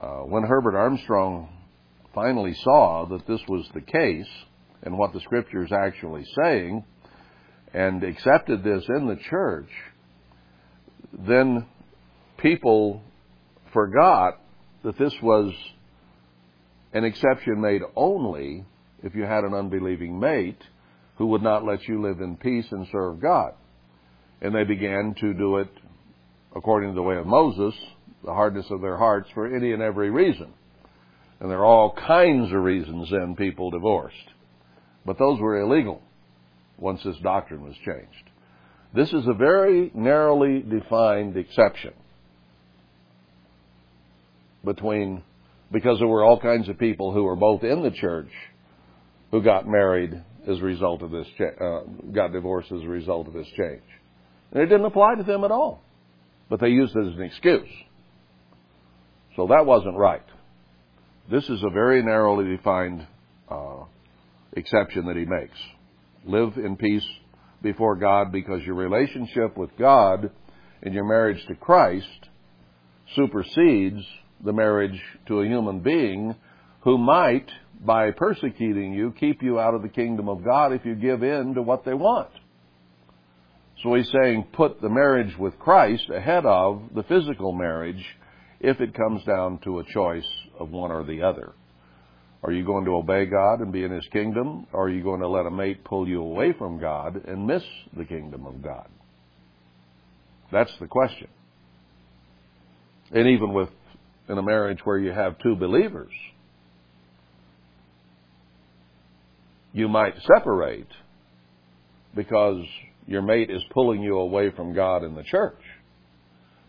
[0.00, 1.48] Uh, when Herbert Armstrong
[2.14, 4.28] finally saw that this was the case,
[4.82, 6.84] and what the Scripture is actually saying
[7.72, 9.68] and accepted this in the church,
[11.12, 11.66] then
[12.38, 13.02] people
[13.72, 14.40] forgot
[14.82, 15.52] that this was
[16.92, 18.64] an exception made only
[19.02, 20.60] if you had an unbelieving mate
[21.16, 23.52] who would not let you live in peace and serve God.
[24.40, 25.68] And they began to do it
[26.56, 27.74] according to the way of Moses,
[28.24, 30.52] the hardness of their hearts for any and every reason.
[31.40, 34.16] And there are all kinds of reasons then people divorced.
[35.06, 36.02] But those were illegal
[36.78, 38.30] once this doctrine was changed.
[38.94, 41.92] This is a very narrowly defined exception
[44.64, 45.22] between,
[45.72, 48.30] because there were all kinds of people who were both in the church
[49.30, 51.80] who got married as a result of this, uh,
[52.12, 53.82] got divorced as a result of this change.
[54.52, 55.82] And it didn't apply to them at all.
[56.48, 57.68] But they used it as an excuse.
[59.36, 60.24] So that wasn't right.
[61.30, 63.06] This is a very narrowly defined
[63.48, 63.84] uh,
[64.54, 65.56] exception that he makes.
[66.24, 67.06] Live in peace
[67.62, 70.28] before God because your relationship with God
[70.82, 72.28] and your marriage to Christ
[73.14, 74.02] supersedes
[74.44, 76.34] the marriage to a human being
[76.80, 77.48] who might,
[77.80, 81.54] by persecuting you, keep you out of the kingdom of God if you give in
[81.54, 82.30] to what they want.
[83.84, 88.04] So he's saying put the marriage with Christ ahead of the physical marriage
[88.60, 91.52] if it comes down to a choice of one or the other.
[92.42, 95.20] Are you going to obey God and be in His kingdom, or are you going
[95.20, 97.62] to let a mate pull you away from God and miss
[97.96, 98.88] the kingdom of God?
[100.52, 101.28] That's the question.
[103.12, 103.68] And even with
[104.28, 106.12] in a marriage where you have two believers,
[109.72, 110.88] you might separate
[112.14, 112.64] because
[113.06, 115.60] your mate is pulling you away from God and the church.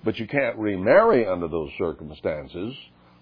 [0.04, 2.76] But you can't remarry under those circumstances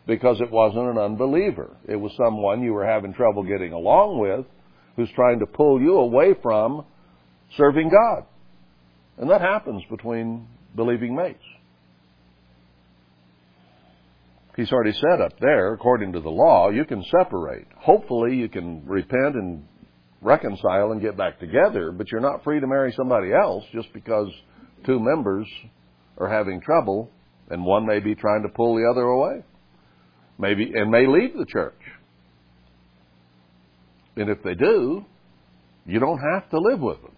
[0.07, 1.75] because it wasn't an unbeliever.
[1.87, 4.45] It was someone you were having trouble getting along with
[4.95, 6.85] who's trying to pull you away from
[7.57, 8.25] serving God.
[9.17, 11.43] And that happens between believing mates.
[14.55, 17.67] He's already said up there, according to the law, you can separate.
[17.77, 19.65] Hopefully you can repent and
[20.21, 24.27] reconcile and get back together, but you're not free to marry somebody else just because
[24.85, 25.47] two members
[26.19, 27.09] are having trouble
[27.49, 29.43] and one may be trying to pull the other away.
[30.37, 31.79] Maybe and may leave the church.
[34.15, 35.05] And if they do,
[35.85, 37.15] you don't have to live with them.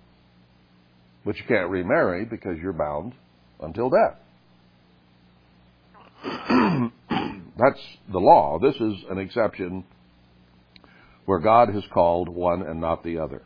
[1.26, 3.14] But you can't remarry because you're bound
[3.60, 4.18] until death.
[7.58, 7.80] That's
[8.12, 8.60] the law.
[8.60, 9.84] This is an exception
[11.26, 13.44] where God has called one and not the other.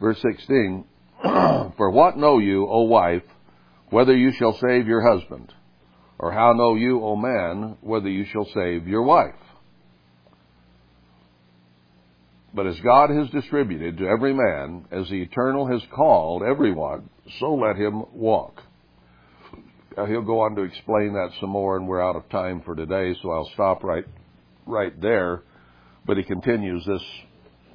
[0.00, 0.84] Verse 16
[1.76, 3.22] For what know you, O wife,
[3.90, 5.52] whether you shall save your husband?
[6.18, 9.34] Or how know you, O man, whether you shall save your wife?
[12.54, 17.54] But as God has distributed to every man, as the Eternal has called everyone, so
[17.54, 18.62] let him walk.
[19.96, 22.74] Now he'll go on to explain that some more, and we're out of time for
[22.74, 24.04] today, so I'll stop right
[24.66, 25.42] right there.
[26.06, 27.02] But he continues this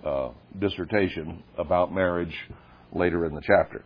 [0.06, 0.30] uh,
[0.60, 2.36] dissertation about marriage
[2.96, 3.84] later in the chapter.